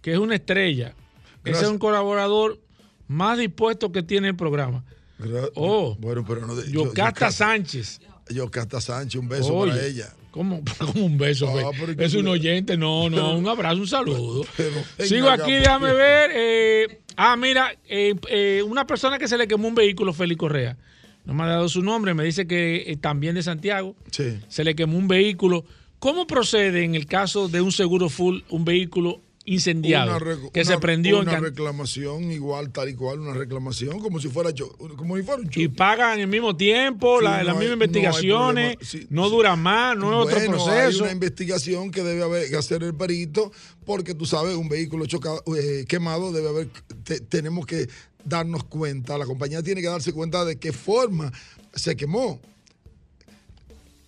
[0.03, 0.89] que es una estrella.
[0.89, 0.97] Ese
[1.45, 1.62] Gracias.
[1.62, 2.59] es un colaborador
[3.07, 4.83] más dispuesto que tiene el programa.
[5.20, 6.61] Gra- Oh, bueno, pero no.
[6.61, 8.01] Yocasta Yocasta- Sánchez.
[8.31, 10.12] Yocasta Sánchez, un beso Oye, para ella.
[10.31, 11.49] ¿Cómo, cómo un beso?
[11.49, 14.45] Ah, es un oyente, no, no, un abrazo, un saludo.
[14.57, 16.31] Pero, Sigo aquí, ¿por déjame ver.
[16.35, 20.76] eh, ah, mira, eh, eh, una persona que se le quemó un vehículo, Félix Correa.
[21.24, 23.95] No me ha dado su nombre, me dice que también de Santiago.
[24.11, 24.39] Sí.
[24.49, 25.64] Se le quemó un vehículo.
[25.99, 29.20] ¿Cómo procede en el caso de un seguro full un vehículo
[29.55, 34.20] incendiado Una que se prendió en Una reclamación igual, tal y cual, una reclamación, como
[34.20, 37.44] si fuera cho- como si fuera un y pagan al mismo tiempo, Sí, la- no
[37.44, 38.76] las mismas investigaciones.
[38.82, 39.30] Sí, no sí.
[39.30, 40.70] dura más, no es otro proceso.
[40.70, 43.51] Hay una investigación que debe haber que hacer el perito,
[43.84, 46.68] porque tú sabes, un vehículo chocado, eh, quemado debe haber,
[47.05, 47.88] te- tenemos que
[48.24, 51.32] darnos cuenta, la compañía tiene que darse cuenta de qué forma
[51.74, 52.40] se quemó.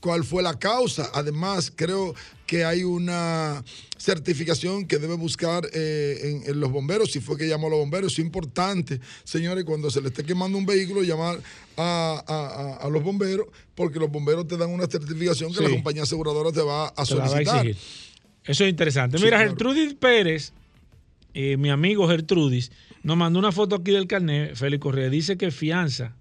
[0.00, 1.10] cuál fue la causa.
[1.14, 2.12] Además, creo
[2.52, 3.64] que hay una
[3.96, 7.78] certificación que debe buscar eh, en, en los bomberos, si fue que llamó a los
[7.78, 8.12] bomberos.
[8.12, 11.40] Es importante, señores, cuando se le esté quemando un vehículo, llamar
[11.78, 15.64] a, a- a- a los bomberos, porque los bomberos te dan una certificación que Sí.
[15.64, 17.66] la compañía aseguradora te va a va solicitar.
[17.66, 19.16] Eso es interesante.
[19.16, 19.50] Sí, Mira, claro.
[19.52, 20.52] Gertrudis Pérez,
[21.32, 22.70] eh, mi amigo Gertrudis,
[23.02, 25.08] nos mandó una foto aquí del carnet, Félix Correa.
[25.08, 26.14] Dice que fianza.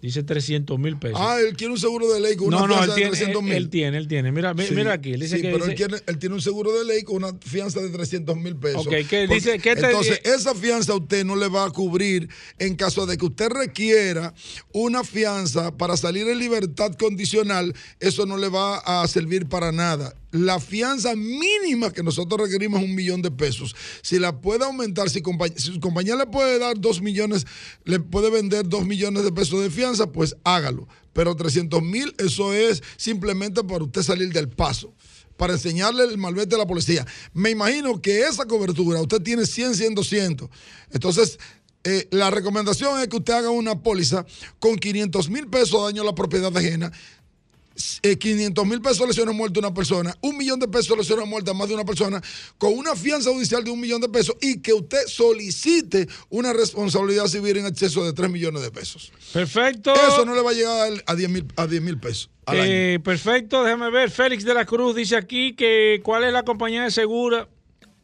[0.00, 1.18] Dice 300 mil pesos.
[1.20, 3.40] Ah, él quiere un seguro de ley con una no, fianza él de tiene, 300
[3.42, 3.52] él, mil.
[3.56, 4.32] él tiene, él tiene.
[4.32, 5.12] Mira, mi- Sí, mira aquí.
[5.12, 7.32] Él dice sí, que pero él, tiene, él tiene un seguro de ley con una
[7.44, 8.86] fianza de 300 mil pesos.
[8.86, 9.58] Ok, ¿qué Porque- dice?
[9.58, 13.16] ¿Qué te- entonces, esa fianza a usted no le va a cubrir en caso de
[13.18, 14.34] que usted requiera
[14.72, 17.74] una fianza para salir en libertad condicional.
[18.00, 20.14] Eso no le va a servir para nada.
[20.30, 23.74] La fianza mínima que nosotros requerimos es un millón de pesos.
[24.02, 25.22] Si la puede aumentar, si,
[25.56, 27.46] su compañía le puede dar dos millones,
[27.84, 30.86] le puede vender dos millones de pesos de fianza, pues hágalo.
[31.14, 34.94] Pero 300 mil, eso es simplemente para usted salir del paso
[35.38, 37.06] para enseñarle el malvete a la policía.
[37.32, 40.50] Me imagino que esa cobertura, usted tiene 100, 100, 200.
[40.90, 41.38] Entonces,
[41.84, 44.26] eh, la recomendación es que usted haga una póliza
[44.58, 46.92] con 500 mil pesos de daño a la propiedad ajena.
[48.02, 51.20] Eh, 500 mil pesos lesión o muerte a una persona, un millón de pesos lesión
[51.20, 52.20] o muerte a más de una persona,
[52.58, 57.26] con una fianza judicial de un millón de pesos y que usted solicite una responsabilidad
[57.26, 59.12] civil en exceso de 3 millones de pesos.
[59.32, 59.94] Perfecto.
[59.94, 62.70] Eso no le va a llegar a 10 mil a 10 mil pesos al año.
[62.70, 64.10] Eh, perfecto, déjame ver.
[64.10, 67.48] Félix de la Cruz dice aquí que cuál es la compañía de seguro,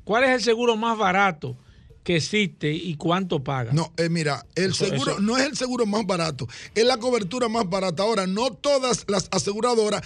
[0.04, 1.56] cuál es el seguro más barato
[2.04, 3.72] que existe y cuánto paga.
[3.72, 6.98] No, eh, mira, el Eso- seguro eso- no es el seguro más barato, es la
[6.98, 8.02] cobertura más barata.
[8.02, 10.02] Ahora, no todas las aseguradoras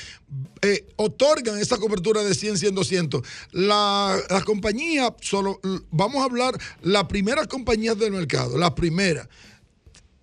[0.62, 3.22] eh, otorgan esa cobertura de 100, 100, 200.
[3.52, 9.28] La, las compañías, solo, l- vamos a hablar, las primeras compañías del mercado, las primeras.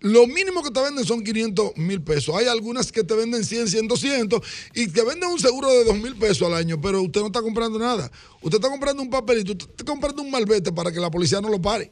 [0.06, 2.36] Lo mínimo que te venden son 500 mil pesos.
[2.36, 4.40] Hay algunas que te venden 100, 100, 200
[4.76, 7.42] y te venden un seguro de 2 mil pesos al año, pero usted no está
[7.42, 8.12] comprando nada.
[8.44, 11.50] Usted está comprando un papelito, usted está comprando un malvete para que la policía no
[11.50, 11.92] lo pare.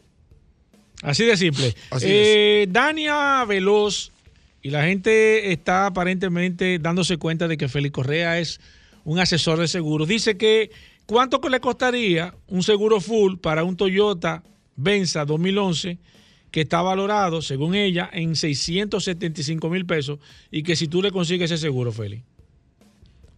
[1.02, 1.76] Así de simple.
[1.90, 4.12] Así Eh, Dania Veloz
[4.62, 8.60] y la gente está aparentemente dándose cuenta de que Félix Correa es
[9.06, 10.08] un asesor de seguros.
[10.08, 10.70] Dice que
[11.08, 14.44] cuánto le costaría un seguro full para un Toyota
[14.76, 15.98] Venza 2011
[16.54, 20.20] que está valorado, según ella, en 675 mil pesos
[20.52, 22.24] y que si tú le consigues ese seguro, Félix.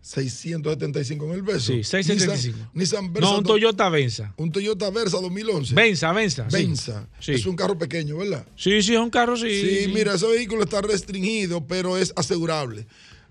[0.01, 1.63] 675 mil pesos.
[1.63, 2.57] Sí, 675.
[2.57, 3.29] Nissan, Nissan Versa.
[3.31, 4.33] No, un Toyota Venza.
[4.35, 5.73] Un Toyota Versa 2011.
[5.73, 6.47] Venza, Venza.
[6.51, 7.07] Venza.
[7.21, 7.31] Sí.
[7.31, 8.45] Es un carro pequeño, ¿verdad?
[8.57, 9.61] Sí, sí, es un carro, sí.
[9.61, 12.85] Sí, mira, ese vehículo está restringido, pero es asegurable.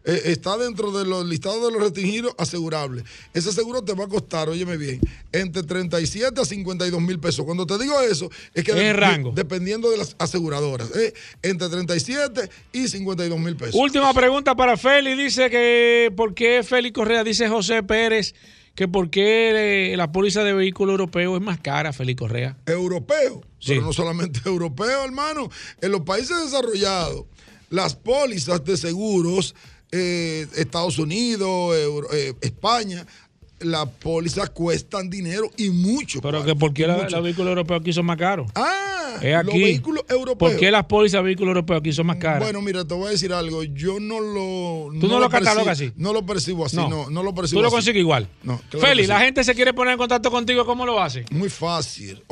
[0.06, 3.04] Eh, está dentro de los listados de los restringidos, asegurable.
[3.32, 5.00] Ese seguro te va a costar, óyeme bien,
[5.32, 7.44] entre 37 a 52 mil pesos.
[7.46, 9.32] Cuando te digo eso, es que el rango.
[9.34, 13.74] dependiendo de las aseguradoras, eh, entre 37 y 52 mil pesos.
[13.76, 15.16] Última pregunta para Félix.
[15.16, 18.34] Dice que por qué Félix Correa, dice José Pérez,
[18.74, 22.58] que por qué eh, la póliza de vehículo europeo es más cara, Félix Correa.
[22.66, 23.68] europeo, Sí.
[23.72, 25.48] pero no solamente europeo, hermano.
[25.80, 27.24] En los países desarrollados,
[27.70, 29.54] las pólizas de seguros,
[29.96, 33.06] eh, Estados Unidos, Euro- eh, España,
[33.60, 36.20] las pólizas cuestan dinero y mucho.
[36.20, 38.50] Pero padre, que por qué los vehículos europeos aquí son más caros.
[38.56, 39.46] Ah, es aquí.
[39.46, 40.50] los vehículos europeos.
[40.52, 42.40] ¿Por qué las pólizas de vehículos europeos aquí son más caras?
[42.42, 43.62] Bueno, mira, te voy a decir algo.
[43.62, 44.90] Yo no lo.
[45.00, 45.92] ¿Tú no lo catalogas así?
[45.96, 47.76] No lo percibo así, no, no, lo percibo Tú lo así.
[47.76, 48.28] consigues igual.
[48.42, 51.24] No, claro Félix, que la gente se quiere poner en contacto contigo, ¿cómo lo hace?
[51.30, 52.22] Muy fácil.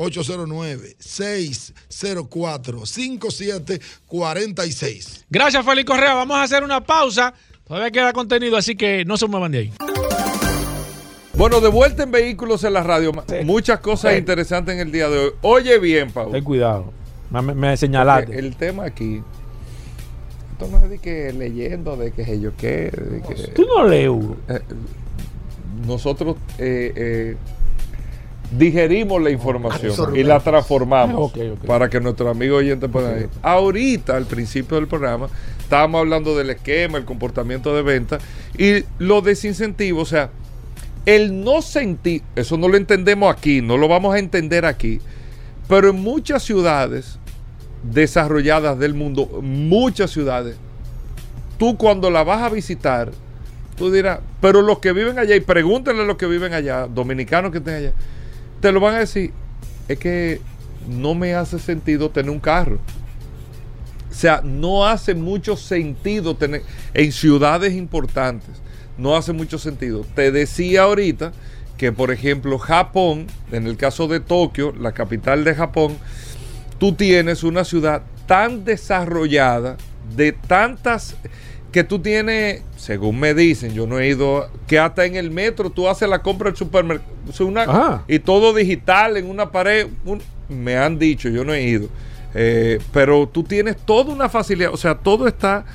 [4.09, 5.23] 809-604-5746.
[5.29, 6.13] Gracias, Félix Correa.
[6.13, 7.33] Vamos a hacer una pausa.
[7.67, 9.73] Todavía queda contenido, así que no se muevan de ahí.
[11.35, 13.11] Bueno, de vuelta en Vehículos en la Radio.
[13.43, 14.17] Muchas cosas Sí.
[14.19, 15.31] interesantes en el día de hoy.
[15.41, 16.31] Oye bien, Pau.
[16.31, 16.91] Ten cuidado.
[17.31, 18.27] Me, me señalaste.
[18.27, 19.23] Porque El tema aquí.
[20.51, 22.91] Esto no es de que leyendo, de que yo qué.
[22.91, 24.37] De que, Tú no lees, Hugo.
[24.47, 24.59] Eh,
[25.87, 27.37] nosotros eh, eh,
[28.55, 30.19] digerimos la información Absorbemos.
[30.19, 33.29] y la transformamos Ah, para que nuestros amigos oyentes puedan ir.
[33.41, 35.27] Ahorita, al principio del programa,
[35.63, 38.19] estábamos hablando del esquema, el comportamiento de venta
[38.57, 40.29] y los desincentivos, o sea,
[41.05, 45.01] el no sentir, eso no lo entendemos aquí, no lo vamos a entender aquí,
[45.67, 47.17] pero en muchas ciudades
[47.83, 50.55] desarrolladas del mundo, muchas ciudades,
[51.57, 53.11] tú cuando la vas a visitar,
[53.75, 57.51] tú dirás, pero los que viven allá, y pregúntenle a los que viven allá, dominicanos
[57.51, 57.93] que estén allá,
[58.61, 59.31] te lo van a decir,
[59.87, 60.39] es que
[60.87, 62.79] no me hace sentido tener un carro.
[64.13, 66.61] O sea, no hace mucho sentido tener
[66.93, 68.51] en ciudades importantes.
[68.95, 70.05] No hace mucho sentido.
[70.15, 71.31] Te decía ahorita
[71.77, 75.97] que, por ejemplo, Japón, en el caso de Tokio, la capital de Japón,
[76.77, 79.77] tú tienes una ciudad tan desarrollada,
[80.15, 81.15] de tantas
[81.71, 85.71] que tú tienes, según me dicen, yo no he ido, que hasta en el metro
[85.71, 87.07] tú haces la compra del supermercado
[88.07, 89.87] y todo digital en una pared.
[90.05, 91.87] un- me han dicho, yo no he ido.
[92.35, 95.65] Eh, pero tú tienes toda una facilidad, o sea, todo está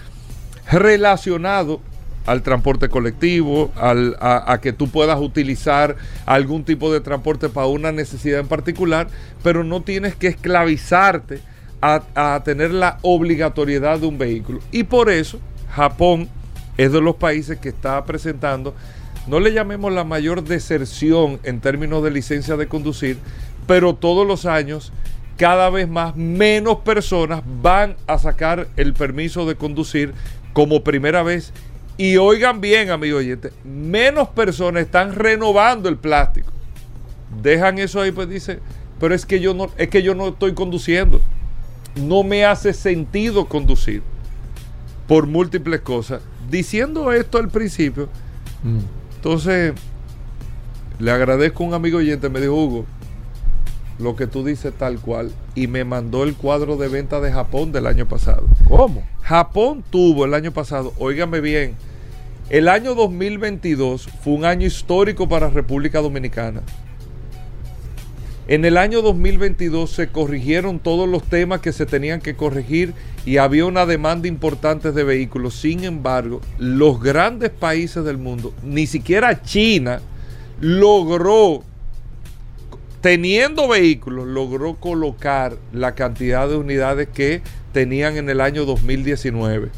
[0.70, 1.80] relacionado
[2.26, 7.90] al transporte colectivo, al- a, que tú puedas utilizar algún tipo de transporte para una
[7.90, 9.08] necesidad en particular,
[9.42, 11.40] pero no tienes que esclavizarte
[11.80, 14.60] a, a tener la obligatoriedad de un vehículo.
[14.72, 15.38] Y por eso
[15.70, 16.28] Japón
[16.76, 18.74] es de los países que está presentando,
[19.26, 23.16] no le llamemos la mayor deserción en términos de licencia de conducir,
[23.66, 24.92] pero todos los años
[25.38, 30.12] cada vez más menos personas van a sacar el permiso de conducir
[30.52, 31.52] como primera vez.
[31.96, 36.50] Y oigan bien, amigo oyente, menos personas están renovando el plástico.
[37.40, 38.58] Dejan eso ahí, pues dice,
[38.98, 41.20] pero es que yo no, es que yo no estoy conduciendo.
[41.96, 44.02] No me hace sentido conducir
[45.06, 46.20] por múltiples cosas.
[46.50, 48.08] Diciendo esto al principio,
[49.16, 49.72] entonces
[50.98, 52.86] le agradezco a un amigo oyente, me dijo Hugo,
[53.98, 57.72] lo que tú dices tal cual, y me mandó el cuadro de venta de Japón
[57.72, 58.46] del año pasado.
[58.68, 59.02] ¿Cómo?
[59.22, 61.74] Japón tuvo el año pasado, óigame bien,
[62.50, 66.62] el año 2022 fue un año histórico para República Dominicana.
[68.46, 72.94] En el año 2022 se corrigieron todos los temas que se tenían que corregir
[73.26, 75.56] y había una demanda importante de vehículos.
[75.56, 80.00] Sin embargo, los grandes países del mundo, ni siquiera China,
[80.58, 81.62] logró,
[83.00, 87.42] teniendo vehículos, logró colocar la cantidad de unidades que
[87.72, 89.70] tenían en el año 2019.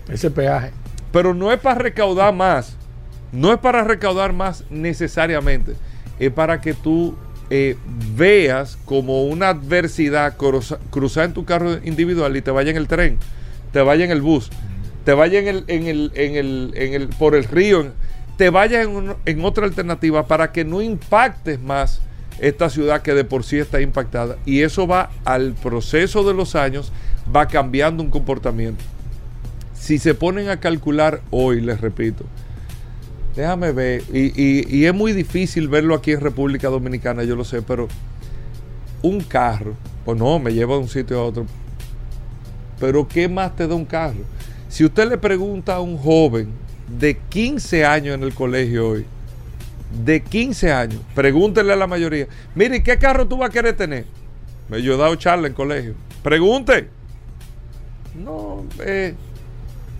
[0.09, 0.71] Ese peaje.
[1.11, 2.77] Pero no es para recaudar más.
[3.31, 5.75] No es para recaudar más necesariamente.
[6.19, 7.15] Es para que tú
[7.49, 7.77] eh,
[8.15, 12.87] veas como una adversidad cruza- cruzar en tu carro individual y te vaya en el
[12.87, 13.17] tren,
[13.71, 14.49] te vaya en el bus,
[15.03, 17.91] te vaya en el, en el, en el, en el, por el río,
[18.37, 22.01] te vaya en, en otra alternativa para que no impactes más
[22.39, 24.37] esta ciudad que de por sí está impactada.
[24.45, 26.91] Y eso va al proceso de los años,
[27.33, 28.83] va cambiando un comportamiento
[29.77, 32.23] si se ponen a calcular hoy, les repito,
[33.35, 37.61] déjame ver, y, y- es muy difícil verlo aquí en República Dominicana, yo lo sé,
[37.61, 37.87] pero
[39.01, 39.73] un carro,
[40.05, 41.45] pues no, me lleva de un sitio a otro,
[42.79, 44.19] pero ¿qué más te da un carro?
[44.69, 46.49] Si usted le pregunta a un joven
[46.99, 49.05] de 15 años en el colegio hoy,
[50.03, 54.05] de 15 años, pregúntele a la mayoría, mire, ¿qué carro tú vas a querer tener?
[54.67, 55.93] Me he dado charla en colegio.
[56.23, 56.89] Pregunte.
[58.15, 59.13] No, eh,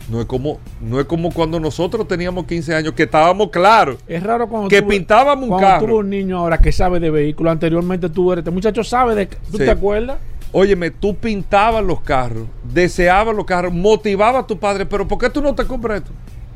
[0.09, 4.21] no es como no es como cuando nosotros teníamos 15 años que estábamos claros Es
[4.21, 5.85] raro cuando que tú- pintábamos un carro.
[5.87, 7.51] tú un niño ahora que sabe de vehículos.
[7.51, 9.25] Anteriormente tú eres, este muchacho sabe de.
[9.25, 9.65] ¿Tú Sí.
[9.65, 10.17] te acuerdas?
[10.51, 15.29] Óyeme, tú pintabas los carros, deseabas los carros, motivabas a tu padre, pero ¿por qué
[15.29, 16.11] tú no te compras esto?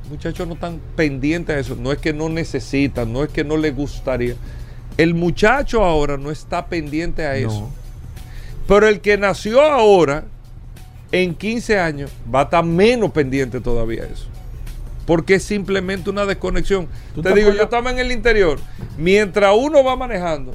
[0.09, 1.75] Muchachos no están pendientes a eso.
[1.75, 4.35] No es que no necesitan, no es que no les gustaría.
[4.97, 7.69] El muchacho ahora no está pendiente a eso.
[8.67, 10.25] Pero el que nació ahora,
[11.11, 14.27] en 15 años, va a estar menos pendiente todavía eso.
[15.05, 16.87] porque es simplemente una desconexión.
[17.15, 18.59] ¿Tú Te digo, yo estaba en el interior,
[18.95, 20.53] mientras uno va manejando,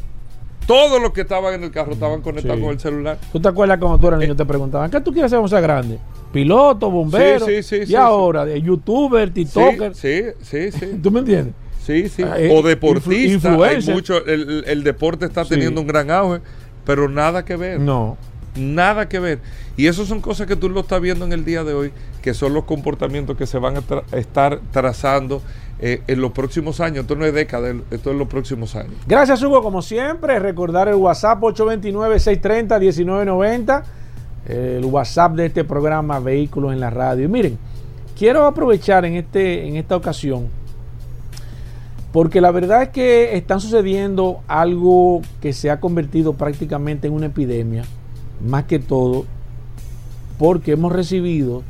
[0.65, 2.63] todos los que estaban en el carro estaban conectados Sí.
[2.63, 3.19] con el celular.
[3.33, 5.99] ¿Tú te acuerdas cuando tú eras niño te preguntaban, ¿qué tú quieres ser seas grande?
[6.33, 7.45] Piloto, bombero.
[7.47, 9.93] Sí, sí, sí, y sí, ahora, de youtuber, tiktoker.
[9.97, 10.99] Sí, sí, sí.
[11.03, 11.53] ¿Tú me entiendes?
[11.85, 12.23] Sí, sí.
[12.23, 13.49] Eh, o influ- deportista.
[13.51, 13.93] Hay influencer.
[13.95, 15.51] mucho, el, el deporte está Sí.
[15.51, 16.41] teniendo un gran auge,
[16.87, 17.81] pero nada que ver.
[17.81, 18.17] No.
[18.57, 19.41] Nada que ver.
[19.77, 21.93] Y eso son cosas que tú lo estás viendo en el día de hoy,
[22.23, 23.83] que son los comportamientos que se van a
[24.17, 25.43] estar trazando
[25.81, 27.01] eh, en los próximos años.
[27.01, 28.95] Esto no es década, esto es los próximos años.
[29.07, 30.39] Gracias, Hugo, como siempre.
[30.39, 33.83] Recordar el WhatsApp 829-630-1990.
[34.47, 37.25] El WhatsApp de este programa Vehículos en la Radio.
[37.25, 37.59] Y miren,
[38.17, 40.47] quiero aprovechar en, este, en esta ocasión,
[42.13, 47.27] porque la verdad es que están sucediendo algo que se ha convertido prácticamente en una
[47.27, 47.85] epidemia,
[48.47, 49.25] más que todo,
[50.45, 51.63] porque hemos recibido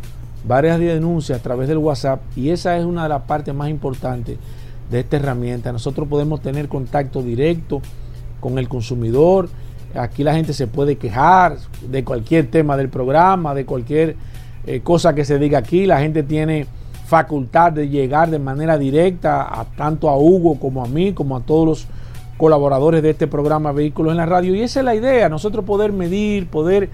[0.45, 4.37] varias denuncias a través del WhatsApp y esa es una de las partes más importantes
[4.91, 5.71] de esta herramienta.
[5.71, 7.81] Nosotros podemos tener contacto directo
[8.41, 9.49] con el consumidor.
[9.95, 11.57] Aquí la gente se puede quejar
[11.89, 14.17] de cualquier tema del programa, de cualquier
[14.67, 15.87] eh, cosa que se diga aquí.
[15.87, 16.67] La gente tiene
[17.07, 21.43] facultad de llegar de manera directa a tanto a Hugo como a mí, como a
[21.43, 21.87] todos los
[22.37, 24.53] colaboradores de este programa Vehículos en la Radio.
[24.53, 26.91] Y esa es la idea, nosotros poder medir, poder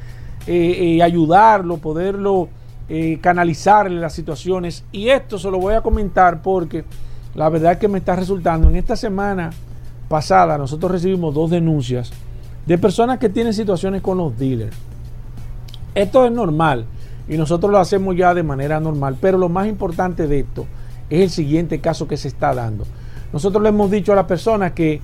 [0.53, 2.49] eh, eh, ayudarlo, poderlo
[2.89, 4.83] eh, canalizarle las situaciones.
[4.91, 6.85] Y esto se lo voy a comentar porque
[7.37, 8.69] la verdad es que me está resultando.
[8.69, 9.51] En esta semana
[10.09, 12.11] pasada nosotros recibimos dos denuncias
[12.67, 14.77] de personas que tienen situaciones con los dealers.
[15.95, 16.85] Esto es normal
[17.29, 20.67] y nosotros lo hacemos ya de manera normal, pero lo más importante de esto
[21.11, 22.87] es el siguiente caso que se está dando.
[23.33, 25.01] Nosotros le hemos dicho a las personas que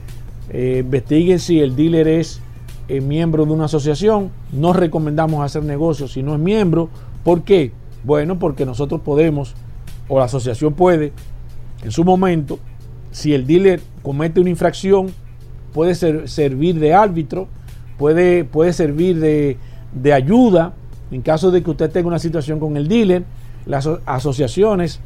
[0.51, 2.40] eh, investiguen si el dealer es
[2.88, 4.30] eh, miembro de una asociación.
[4.52, 6.88] No recomendamos hacer negocios si no es miembro.
[7.24, 7.72] ¿Por qué?
[8.04, 9.54] Bueno, porque nosotros podemos,
[10.08, 11.12] o la asociación puede,
[11.82, 12.58] en su momento,
[13.10, 15.08] si el dealer comete una infracción,
[15.72, 17.48] puede ser- servir de árbitro,
[17.98, 19.56] puede, puede servir de,
[19.92, 20.74] de ayuda
[21.10, 23.24] en caso de que usted tenga una situación con el dealer.
[23.66, 25.00] Las aso- asociaciones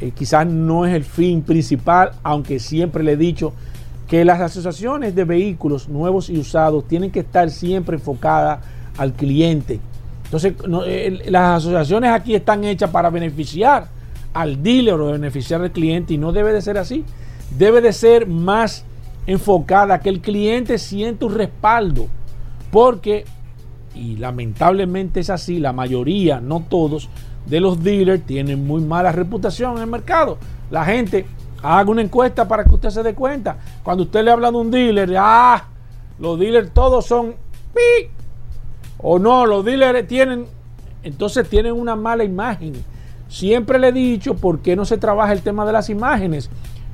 [0.00, 3.52] eh, quizás no es el fin principal, aunque siempre le he dicho
[4.12, 8.62] que las asociaciones de vehículos nuevos y usados tienen que estar siempre enfocadas
[8.98, 9.80] al cliente.
[10.26, 10.52] Entonces,
[11.30, 13.88] las asociaciones aquí están hechas para beneficiar
[14.34, 17.06] al dealer o beneficiar al cliente y no debe de ser así.
[17.56, 18.84] Debe de ser más
[19.26, 22.08] enfocada que el cliente sienta un respaldo.
[22.70, 23.24] Porque,
[23.94, 27.08] y lamentablemente es así, la mayoría, no todos,
[27.46, 30.36] de los dealers tienen muy mala reputación en el mercado.
[30.70, 31.24] La gente
[31.62, 33.56] haga una encuesta para que usted se dé cuenta.
[33.82, 35.64] Cuando usted le habla de un dealer, ah,
[36.18, 37.34] los dealers todos son
[37.74, 38.08] pi.
[38.98, 40.46] O no, los dealers tienen,
[41.02, 42.72] entonces tienen una mala imagen.
[43.28, 46.50] Siempre le he dicho por qué no se trabaja el tema de las imágenes,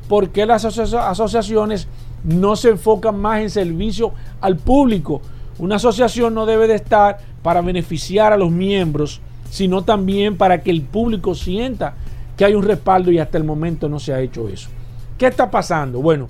[0.08, 1.88] por qué las asocia- asociaciones
[2.24, 5.20] no se enfocan más en servicio al público.
[5.58, 9.20] Una asociación no debe de estar para beneficiar a los miembros,
[9.50, 11.94] sino también para que el público sienta
[12.38, 14.70] que hay un respaldo y hasta el momento no se ha hecho eso.
[15.18, 16.00] ¿Qué está pasando?
[16.00, 16.28] Bueno,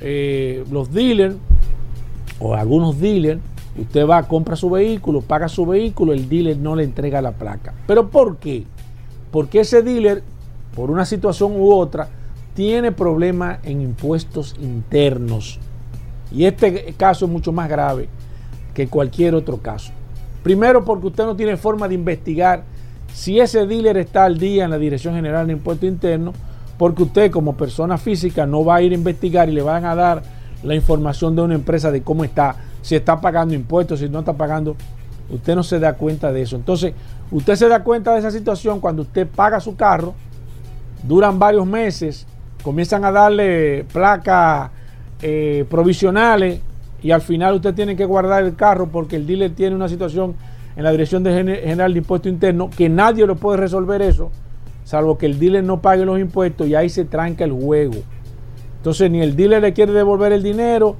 [0.00, 1.36] eh, los dealers
[2.38, 3.42] o algunos dealers,
[3.78, 7.74] usted va, compra su vehículo, paga su vehículo, el dealer no le entrega la placa.
[7.86, 8.64] ¿Pero por qué?
[9.30, 10.22] Porque ese dealer,
[10.74, 12.08] por una situación u otra,
[12.54, 15.60] tiene problemas en impuestos internos.
[16.32, 18.08] Y este caso es mucho más grave
[18.72, 19.92] que cualquier otro caso.
[20.42, 22.64] Primero porque usted no tiene forma de investigar
[23.14, 26.34] si ese dealer está al día en la Dirección General de Impuestos Internos,
[26.76, 29.94] porque usted como persona física no va a ir a investigar y le van a
[29.94, 30.22] dar
[30.64, 34.32] la información de una empresa de cómo está, si está pagando impuestos, si no está
[34.32, 34.74] pagando.
[35.30, 36.56] Usted no se da cuenta de eso.
[36.56, 36.92] Entonces,
[37.30, 40.14] usted se da cuenta de esa situación cuando usted paga su carro,
[41.04, 42.26] duran varios meses,
[42.64, 44.72] comienzan a darle placas
[45.22, 46.60] eh, provisionales
[47.00, 50.34] y al final usted tiene que guardar el carro porque el dealer tiene una situación
[50.76, 54.30] en la Dirección General de Impuestos Internos que nadie lo puede resolver eso,
[54.84, 57.96] salvo que el dealer no pague los impuestos y ahí se tranca el juego.
[58.78, 60.96] Entonces ni el dealer le quiere devolver el dinero,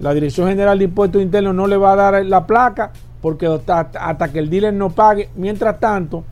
[0.00, 4.28] la Dirección General de Impuestos Internos no le va a dar la placa porque hasta,
[4.32, 6.24] que el dealer no pague, mientras tanto,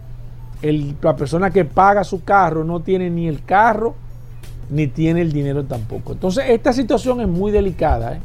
[0.62, 3.97] la persona que paga su carro no tiene ni el carro
[4.71, 6.12] ni tiene el dinero tampoco.
[6.12, 8.21] Entonces esta situación es muy delicada, ¿eh?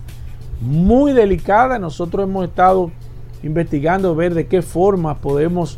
[0.61, 1.79] muy delicada.
[1.79, 2.91] Nosotros hemos estado
[3.43, 5.77] investigando, ver de qué forma podemos,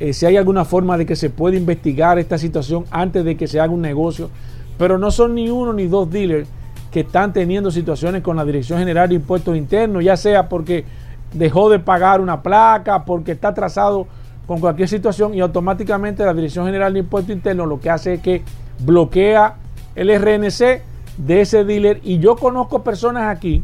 [0.00, 3.46] eh, si hay alguna forma de que se pueda investigar esta situación antes de que
[3.46, 4.30] se haga un negocio.
[4.78, 6.48] Pero no son ni uno ni dos dealers
[6.90, 10.84] que están teniendo situaciones con la Dirección General de Impuestos Internos, ya sea porque
[11.32, 14.06] dejó de pagar una placa, porque está atrasado
[14.46, 18.20] con cualquier situación y automáticamente la Dirección General de Impuestos Internos lo que hace es
[18.20, 18.42] que
[18.78, 19.56] bloquea
[19.94, 20.82] el RNC
[21.18, 22.00] de ese dealer.
[22.02, 23.62] Y yo conozco personas aquí,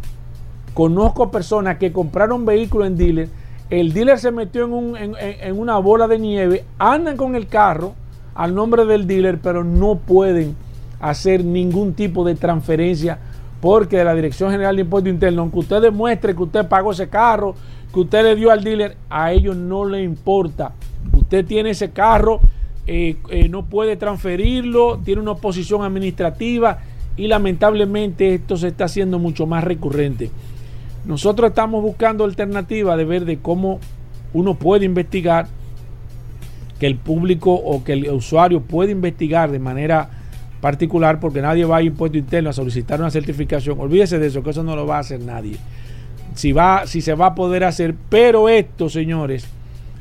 [0.75, 3.29] conozco personas que compraron vehículos en dealer,
[3.71, 7.35] el dealer se metió en, un- en- en- en una bola de nieve, andan con
[7.35, 7.95] el carro
[8.35, 10.55] al nombre del dealer, pero no pueden
[11.01, 13.19] hacer ningún tipo de transferencia
[13.61, 17.09] porque de la Dirección General de Impuestos Internos, aunque usted demuestre que usted pagó ese
[17.09, 17.55] carro,
[17.93, 20.73] que usted le dio al dealer, a ellos no le importa.
[21.17, 22.41] Usted tiene ese carro,
[22.87, 26.79] eh, eh, no puede transferirlo, tiene una oposición administrativa
[27.17, 30.31] y lamentablemente esto se está haciendo mucho más recurrente.
[31.05, 33.81] Nosotros estamos buscando alternativas de ver de cómo
[34.33, 35.47] uno puede investigar,
[36.79, 40.11] que el público o que el usuario puede investigar de manera
[40.61, 43.79] particular, porque nadie va a impuesto interno a solicitar una certificación.
[43.81, 45.57] Olvídese de eso, que eso no lo va a hacer nadie.
[46.35, 49.47] Si, va, si se va a poder hacer, pero esto, señores,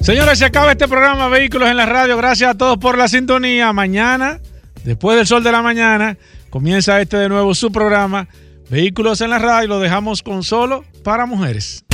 [0.00, 2.16] Señores, se acaba este programa Vehículos en la Radio.
[2.16, 3.72] Gracias a todos por la sintonía.
[3.72, 4.40] Mañana,
[4.84, 6.16] después del sol de la mañana,
[6.50, 8.28] comienza este de nuevo su programa
[8.70, 9.68] Vehículos en la Radio.
[9.68, 11.84] Lo dejamos con solo para mujeres.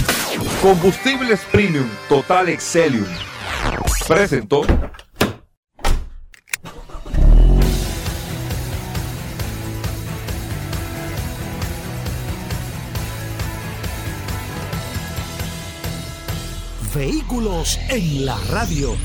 [0.61, 3.07] Combustibles Premium Total Excelium.
[4.07, 4.63] Presentó.
[16.95, 18.97] Vehículos en la radio.